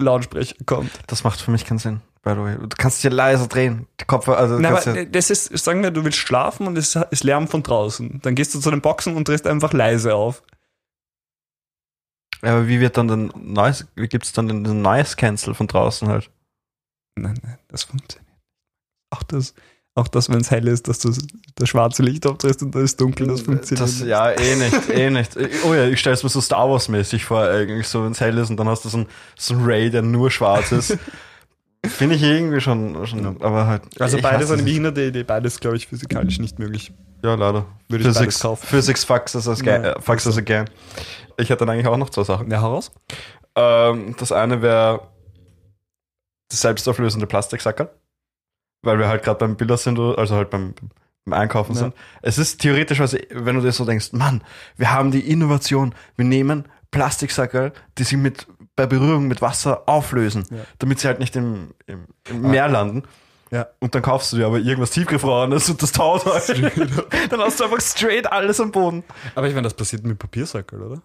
[0.00, 0.90] Lautsprecher kommt.
[1.06, 2.56] Das macht für mich keinen Sinn, by the way.
[2.60, 3.86] Du kannst dich leiser drehen.
[4.00, 6.96] Die Kopfhörer, also Na, aber ja, das ist, sagen wir, du willst schlafen und es
[7.10, 8.20] ist Lärm von draußen.
[8.22, 10.42] Dann gehst du zu den Boxen und drehst einfach leise auf.
[12.42, 16.08] aber wie wird dann den Noise, wie gibt's dann den, den Noise Cancel von draußen
[16.08, 16.30] halt?
[17.16, 18.23] Nein, nein, das funktioniert.
[19.14, 19.54] Auch das,
[19.94, 21.12] auch das, wenn es hell ist, dass du
[21.54, 23.80] das schwarze Licht aufdrehst und da ist dunkel, das funktioniert.
[23.80, 25.36] Das, ja, eh nicht, eh nicht.
[25.64, 28.20] Oh ja, ich stelle es mir so Star Wars mäßig vor, eigentlich so, wenn es
[28.20, 29.06] hell ist und dann hast du so ein,
[29.36, 30.98] so ein Ray, der nur schwarz ist.
[31.86, 33.82] Finde ich irgendwie schon, schon aber halt.
[34.00, 36.92] Also beides eine behinderte Idee, beides, glaube ich, physikalisch nicht möglich.
[37.22, 37.66] Ja, leider.
[37.88, 38.66] Würde ich beides Physics, kaufen.
[38.66, 40.64] Physics fucks us, again, Ja, äh, fucks us again.
[41.36, 42.50] Ich hätte dann eigentlich auch noch zwei Sachen.
[42.50, 42.90] Ja, heraus?
[43.54, 45.08] Ähm, das eine wäre
[46.48, 47.90] das selbstauflösende Plastiksackerl.
[48.84, 50.74] Weil wir halt gerade beim Bilder sind, also halt beim,
[51.24, 51.78] beim Einkaufen Ja.
[51.80, 51.94] sind.
[52.22, 54.42] Es ist theoretisch, also, wenn du dir so denkst, Mann,
[54.76, 60.46] wir haben die Innovation, wir nehmen Plastiksackerl, die sich mit, bei Berührung mit Wasser auflösen,
[60.50, 60.58] Ja.
[60.78, 63.02] damit sie halt nicht im, im, im Meer landen.
[63.50, 63.66] Ja.
[63.78, 66.48] Und dann kaufst du dir aber irgendwas tiefgefrorenes und das taut halt.
[67.30, 69.04] dann hast du einfach straight alles am Boden.
[69.34, 71.02] Aber ich meine, das passiert mit Papiersackel, oder?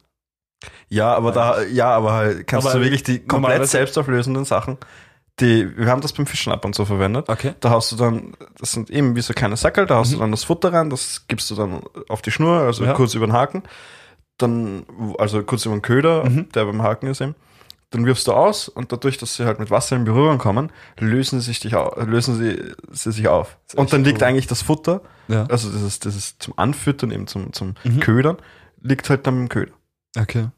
[0.90, 4.78] Ja, aber da, ja, aber halt kannst Aber du wirklich die komplett selbstauflösenden Sachen,
[5.40, 7.30] die, wir haben das beim Fischen ab und zu verwendet.
[7.30, 7.54] Okay.
[7.60, 10.32] Da hast du dann, das sind eben wie so kleine Sackel, da hast du dann
[10.32, 12.94] das Futter rein, das gibst du dann auf die Schnur, also Ja.
[12.94, 13.64] kurz über den Haken.
[14.38, 14.86] Dann,
[15.18, 16.50] also kurz über den Köder, Mhm.
[16.54, 17.36] der beim Haken ist eben.
[17.92, 21.40] Dann wirfst du aus und dadurch, dass sie halt mit Wasser in Berührung kommen, lösen
[21.40, 22.62] sie sich, dich au- lösen sie,
[22.92, 23.58] sie sich auf.
[23.76, 24.28] Und dann liegt cool.
[24.28, 25.46] eigentlich das Futter, Ja.
[25.50, 28.00] also das ist, das ist zum Anfüttern, eben zum, zum Mhm.
[28.00, 28.38] Ködern,
[28.82, 29.72] liegt halt dann im Köder.
[30.18, 30.50] Okay.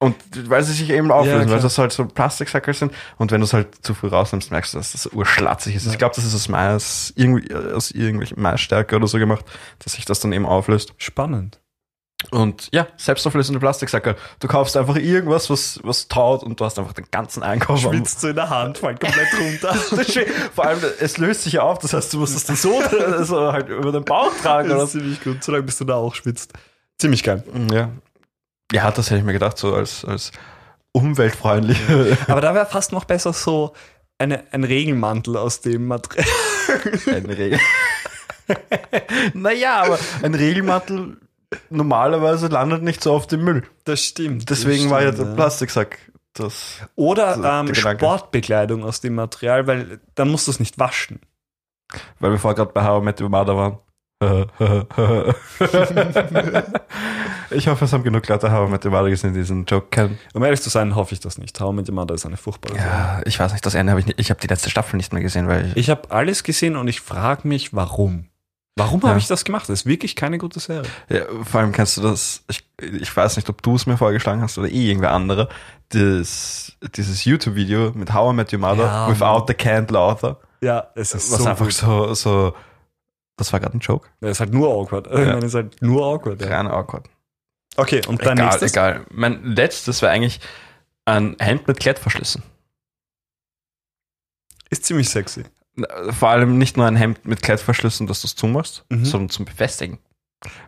[0.00, 0.14] Und
[0.48, 1.56] weil sie sich eben auflösen, klar.
[1.56, 2.92] weil das halt so Plastiksackel sind.
[3.16, 5.86] Und wenn du es halt zu früh rausnimmst, merkst du, dass das urschlatzig ist.
[5.86, 5.92] Ja.
[5.92, 9.44] Ich glaube, das ist aus Mais, irgendwie, aus irgendwelchen Maisstärke oder so gemacht,
[9.80, 10.94] dass sich das dann eben auflöst.
[10.98, 11.58] Spannend.
[12.30, 14.16] Und ja, selbstauflösende Plastiksackel.
[14.40, 18.20] Du kaufst einfach irgendwas, was, was taut und du hast einfach den ganzen Einkauf Schwitzt
[18.20, 19.76] so in der Hand, fällt komplett runter.
[19.96, 20.18] Das.
[20.54, 22.82] Vor allem, es löst sich ja auf, das heißt, du musst es dann so,
[23.22, 24.98] so halt über den Bauch tragen Das oder ist so.
[24.98, 26.52] ziemlich gut, solange bis du da auch schwitzt.
[26.98, 27.44] Ziemlich geil.
[27.72, 27.90] Ja.
[28.72, 30.32] Ja, das hätte ich mir gedacht, so als, als
[30.92, 32.18] umweltfreundliche.
[32.28, 33.72] Aber da wäre fast noch besser so
[34.18, 36.26] eine, ein Regenmantel aus dem Material.
[37.06, 37.60] Ein Regel.
[39.34, 41.18] naja, aber ein Regelmantel
[41.70, 43.62] normalerweise landet nicht so oft im Müll.
[43.84, 44.48] Das stimmt.
[44.50, 45.98] Deswegen das war ja stimmt, der Plastiksack
[46.34, 46.80] das.
[46.94, 47.74] Oder ähm.
[47.74, 51.20] Sportbekleidung aus dem Material, weil dann musst du es nicht waschen.
[52.20, 53.78] Weil wir vorher gerade bei How I Met Your Mother waren.
[57.50, 59.86] ich hoffe, es haben genug Leute How I Met Your Mother gesehen, die diesen Joke
[59.90, 60.18] kennen.
[60.34, 61.60] Um ehrlich zu sein, hoffe ich das nicht.
[61.60, 62.90] How mit Mother ist eine furchtbare Serie.
[62.90, 64.18] Ja, ich weiß nicht, das Ende habe ich nicht.
[64.18, 65.76] Ich habe die letzte Staffel nicht mehr gesehen, weil ich.
[65.76, 68.26] Ich habe alles gesehen und ich frage mich, warum.
[68.76, 69.08] Warum Ja.
[69.10, 69.68] habe ich das gemacht?
[69.68, 70.88] Das ist wirklich keine gute Serie.
[71.08, 74.40] Ja, vor allem kennst du das, ich, ich weiß nicht, ob du es mir vorgeschlagen
[74.42, 75.48] hast oder eh irgendwer andere,
[75.90, 79.44] das, dieses YouTube-Video mit How I Met Your Mother Ja, without Mann.
[79.48, 80.38] the canned laughter.
[80.60, 81.72] Ja, es ist Was so einfach gut.
[81.74, 82.54] so, so,
[83.38, 84.08] das war gerade ein Joke.
[84.20, 85.06] Ja, ist halt nur awkward.
[85.06, 86.40] Ich meine, ist halt nur awkward.
[86.42, 86.48] Ja.
[86.48, 87.08] Rein awkward.
[87.76, 88.72] Okay, und dann Egal, nächstes.
[88.72, 89.06] egal.
[89.10, 90.40] Mein letztes wäre eigentlich
[91.06, 92.42] ein Hemd mit Klettverschlüssen.
[94.70, 95.44] Ist ziemlich sexy.
[96.10, 99.04] Vor allem nicht nur ein Hemd mit Klettverschlüssen, dass du es zumachst, Mhm.
[99.04, 99.98] sondern zum Befestigen.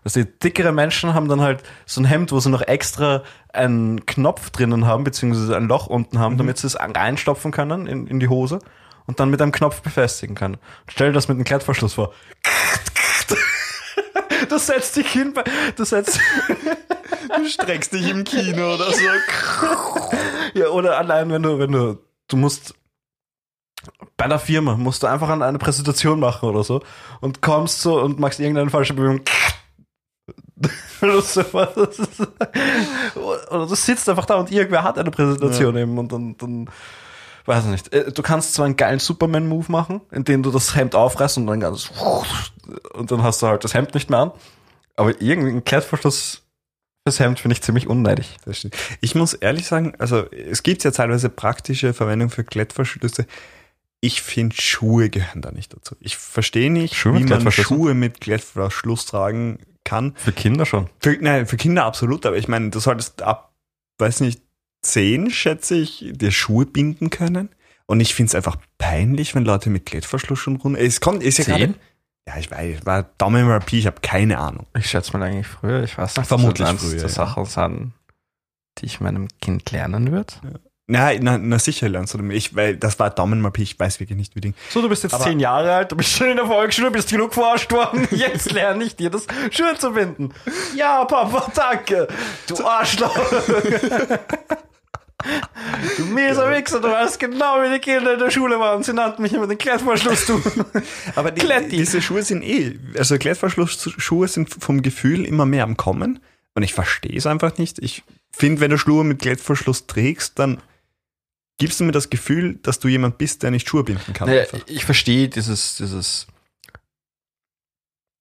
[0.02, 4.04] Was die dickere Menschen haben dann halt so ein Hemd, wo sie noch extra einen
[4.06, 6.38] Knopf drinnen haben, beziehungsweise ein Loch unten haben, Mhm.
[6.38, 8.60] damit sie es reinstopfen können in, in die Hose
[9.10, 10.56] und dann mit einem Knopf befestigen können.
[10.86, 12.14] Stell dir das mit einem Klettverschluss vor.
[14.48, 15.42] Du setzt dich hin, bei,
[15.76, 16.20] du setzt,
[17.36, 19.00] Du streckst dich im Kino oder so.
[20.54, 21.98] ja, oder allein, wenn du, wenn du,
[22.28, 22.74] du musst,
[24.16, 26.82] bei einer Firma musst du einfach an eine Präsentation machen oder so
[27.20, 29.22] und kommst so und machst irgendeine falsche Bewegung.
[33.50, 36.70] Oder du sitzt einfach da und irgendwer hat eine Präsentation eben und dann, dann
[37.46, 37.92] weiß ich nicht.
[37.92, 41.60] Äh, Du kannst zwar einen geilen Superman-Move machen, indem du das Hemd aufreißt und dann
[41.60, 41.90] ganz
[42.94, 44.32] und dann hast du halt das Hemd nicht mehr an.
[44.96, 46.42] Aber irgendwie ein Klettverschluss
[47.06, 48.36] fürs Hemd finde ich ziemlich unneidig.
[49.00, 53.26] Ich muss ehrlich sagen, also es gibt ja teilweise praktische Verwendung für Klettverschlüsse.
[54.02, 55.96] Ich finde, Schuhe gehören da nicht dazu.
[56.00, 57.50] Ich verstehe nicht, Schuhe wie man?
[57.52, 60.14] Schuhe mit Klettverschluss tragen kann.
[60.16, 60.88] Für Kinder schon.
[61.00, 63.54] Für, nein, für Kinder absolut, aber ich meine, du solltest ab,
[63.98, 64.42] weiß nicht,
[64.82, 67.50] zehn, schätze ich, dir Schuhe binden können.
[67.86, 70.80] Und ich finde es einfach peinlich, wenn Leute mit Klettverschluss schon runter.
[70.80, 71.54] Es kommt, ist ja Zehn?
[71.56, 71.74] gerade.
[72.28, 74.66] Ja, ich weiß, war Daumen mal Pi, ich habe keine Ahnung.
[74.78, 76.26] Ich schätze mal eigentlich früher, ich weiß nicht.
[76.28, 77.08] Vermutlich das wird eins früher, ja.
[77.08, 77.92] Sachen sind.
[78.78, 80.32] die ich meinem Kind lernen würde.
[80.86, 82.36] Na, na, na sicher lernst du damit.
[82.36, 84.54] Ich, weil das war Daumen mal Pi, ich weiß wirklich nicht, wie Ding.
[84.70, 87.10] So, du bist jetzt Aber- zehn Jahre alt, du bist schon in der Volksschule, bist
[87.10, 88.06] genug verarscht worden.
[88.12, 90.32] Jetzt lerne ich dir das Schuhe zu binden.
[90.76, 92.06] Ja, Papa, danke.
[92.46, 93.16] Du Arschloch.
[95.96, 98.82] Du mieser Wichser, du weißt genau, wie die Kinder in der Schule waren.
[98.82, 100.40] Sie nannten mich immer den Klettverschluss, du.
[101.14, 101.76] Aber die, Kletti.
[101.76, 106.20] diese Schuhe sind eh, also Klettverschlussschuhe sind vom Gefühl immer mehr am Kommen.
[106.54, 107.78] Und ich verstehe es einfach nicht.
[107.78, 108.02] Ich
[108.32, 110.60] finde, wenn du Schuhe mit Klettverschluss trägst, dann
[111.58, 114.28] gibst du mir das Gefühl, dass du jemand bist, der nicht Schuhe binden kann.
[114.28, 116.26] Naja, ich verstehe dieses, dieses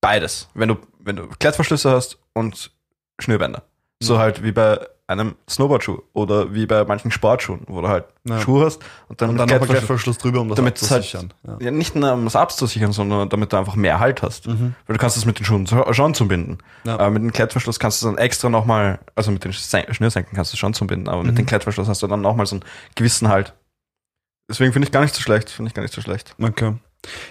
[0.01, 0.47] beides.
[0.53, 2.71] Wenn du, wenn du Klettverschlüsse hast und
[3.19, 3.63] Schnürbänder.
[4.01, 4.19] So Mhm.
[4.19, 4.79] halt wie bei
[5.09, 8.39] einem Snowboardschuh oder wie bei manchen Sportschuhen, wo du halt Ja.
[8.39, 11.33] Schuhe hast und dann, Und mit dann Klettverschluss- drüber, um das Damit halt- abzusichern.
[11.45, 11.57] Ja.
[11.59, 14.47] Ja, nicht nur um es abzusichern, sondern damit du einfach mehr Halt hast.
[14.47, 14.75] Mhm.
[14.85, 16.59] Weil du kannst es mit den Schuhen schon zubinden.
[16.83, 16.93] Ja.
[16.95, 20.53] Aber mit dem Klettverschluss kannst du dann extra nochmal, also mit den Sen- Schnürsenken kannst
[20.53, 21.37] du schon zubinden, aber mit Mhm.
[21.37, 23.53] dem Klettverschluss hast du dann nochmal so einen gewissen Halt.
[24.49, 26.35] Deswegen finde ich gar nicht so schlecht, finde ich gar nicht so schlecht.
[26.41, 26.75] Okay.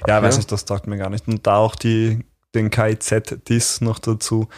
[0.06, 0.38] Ja, weiß Ja.
[0.38, 1.28] nicht, das taugt mir gar nicht.
[1.28, 2.24] Und da auch die,
[2.54, 4.48] den KIZ-Diss noch dazu.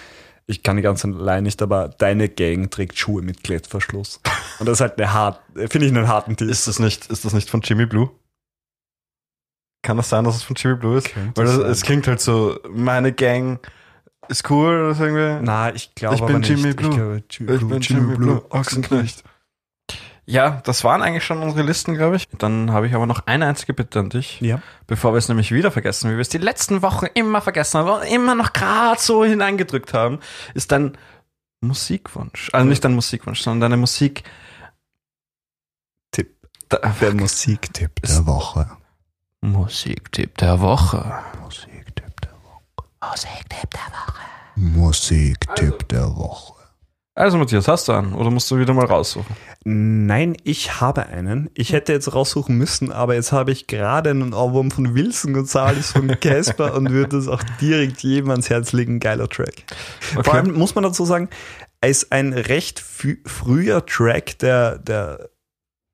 [0.51, 4.21] Ich kann die ganze allein nicht, aber deine Gang trägt Schuhe mit Klettverschluss.
[4.59, 6.51] Und das ist halt eine hart, finde ich einen harten Diss.
[6.51, 8.11] Ist das nicht, ist das nicht von Jimmy Blue?
[9.83, 11.13] Kann das sein, dass es von Jimmy Blue ist?
[11.13, 13.61] Könnte Weil das, es klingt halt so, meine Gang
[14.29, 15.45] ist cool oder so irgendwie.
[15.45, 16.43] Na, ich glaube Ich bin.
[16.43, 16.91] Jimmy Blue.
[16.91, 19.23] Ich, glaube, Jimmy Ich bin Jimmy Blue, Ochsenknecht.
[20.31, 22.29] Ja, das waren eigentlich schon unsere Listen, glaube ich.
[22.39, 24.41] Dann habe ich aber noch eine einzige Bitte an dich.
[24.41, 24.63] Ja.
[24.87, 27.91] Bevor wir es nämlich wieder vergessen, wie wir es die letzten Wochen immer vergessen haben
[27.91, 30.21] und immer noch gerade so hineingedrückt haben,
[30.55, 30.97] ist dein
[31.61, 32.49] Musikwunsch.
[32.53, 34.23] Also nicht dein Musikwunsch, sondern deine Musik.
[36.13, 36.37] Tipp.
[36.71, 38.71] Der Musiktipp der Woche.
[39.41, 41.23] Musiktipp der Woche.
[41.43, 42.71] Musiktipp der Woche.
[43.01, 44.21] Musiktipp der Woche.
[44.55, 46.60] Musiktipp der Woche.
[47.21, 49.37] Also Matthias, hast du einen oder musst du wieder mal raussuchen?
[49.65, 51.51] Nein, ich habe einen.
[51.53, 55.93] Ich hätte jetzt raussuchen müssen, aber jetzt habe ich gerade einen Ohrwurm von Wilson Gonzalez
[55.93, 59.01] von Casper und würde es auch direkt jedem ans Herz legen.
[59.01, 59.65] Geiler Track.
[60.23, 61.29] Vor allem muss man dazu sagen,
[61.85, 65.29] ist ein recht früher Track der, der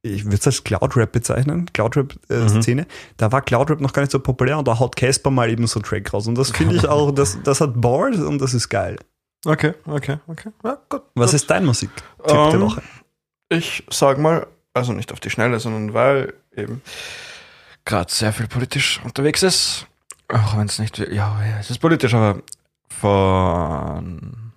[0.02, 1.72] ich würde es als Cloud-Rap bezeichnen, Mhm.
[1.72, 2.86] Cloud-Rap-Szene.
[3.16, 5.80] Da war Cloud-Rap noch gar nicht so populär und da haut Casper mal eben so
[5.80, 6.28] einen Track raus.
[6.28, 8.98] Und das finde ich auch, das, das hat Bars und das ist geil.
[9.44, 10.50] Okay, okay, okay.
[10.64, 11.02] Ja, gut.
[11.14, 11.34] Was gut.
[11.40, 12.82] ist dein Musiktipp der Ähm, Woche?
[13.48, 16.82] Ich sag mal, also nicht auf die Schnelle, sondern weil eben
[17.84, 19.86] gerade sehr viel politisch unterwegs ist.
[20.28, 21.06] Auch wenn es nicht, ja,
[21.44, 22.42] ja, es ist politisch, aber
[22.88, 24.52] von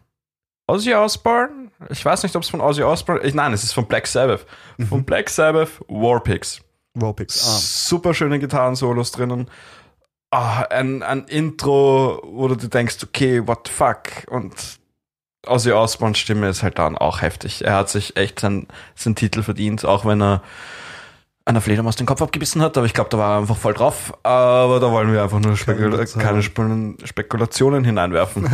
[0.68, 1.70] Ozzy Osbourne.
[1.90, 4.46] Ich weiß nicht, ob es von Ozzy Osbourne, ich, nein, es ist von Black Sabbath.
[4.88, 6.62] Von Black Sabbath, Warpigs.
[6.96, 7.88] Warpix.
[7.88, 9.50] Super schöne Gitarren-Solos drinnen.
[10.32, 14.28] Ah, ein, ein Intro, wo du dir denkst, okay, what the fuck?
[14.28, 14.54] Und
[15.48, 17.66] Ozzy Osbournes Stimme ist halt dann auch heftig.
[17.66, 20.44] Er hat sich echt seinen, seinen Titel verdient, auch wenn er
[21.46, 24.14] einer Fledermaus den Kopf abgebissen hat, aber ich glaube, da war er einfach voll drauf.
[24.24, 28.54] Aber da wollen wir einfach nur Spekula Keine Spekulationen hineinwerfen.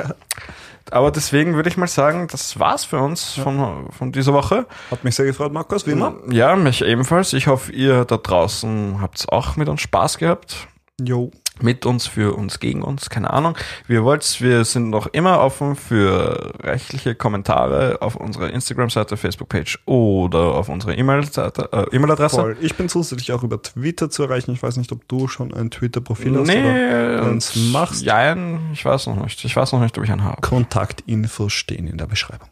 [0.92, 4.66] aber deswegen würde ich mal sagen, das war's für uns von, von dieser Woche.
[4.92, 6.16] Hat mich sehr gefreut, Markus, wie immer.
[6.30, 7.34] Ja, mich ebenfalls.
[7.34, 10.68] Ich hoffe, ihr da draußen habt auch mit uns Spaß gehabt.
[11.02, 11.32] Jo.
[11.62, 13.58] Mit uns, für uns, gegen uns, keine Ahnung.
[13.88, 19.80] Wie ihr wollt, wir sind noch immer offen für rechtliche Kommentare auf unserer Instagram-Seite, Facebook-Page
[19.86, 22.36] oder auf unserer E-Mail-Seite, äh, E-Mail-Adresse.
[22.36, 22.58] Voll.
[22.62, 24.52] Ich bin zusätzlich auch über Twitter zu erreichen.
[24.52, 28.04] Ich weiß nicht, ob du schon ein Twitter-Profil hast Nee, oder und wenn's machst.
[28.04, 28.36] Ja,
[28.74, 29.44] ich weiß noch nicht.
[29.46, 30.42] Ich weiß noch nicht, ob ich einen habe.
[30.42, 32.50] Kontaktinfos stehen in der Beschreibung.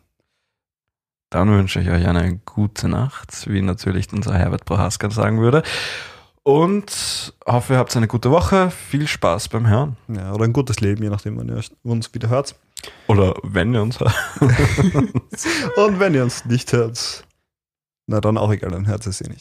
[1.33, 5.63] Dann wünsche ich euch eine gute Nacht, wie natürlich unser Herbert Prohaska sagen würde.
[6.43, 8.69] Und hoffe, ihr habt eine gute Woche.
[8.69, 9.95] Viel Spaß beim Hören.
[10.09, 12.55] Ja, oder ein gutes Leben, je nachdem, wann ihr uns wieder hört.
[13.07, 14.13] Oder wenn ihr uns hört.
[15.77, 17.25] Und wenn ihr uns nicht hört,
[18.07, 19.31] na dann auch egal, dann hört es eh nicht.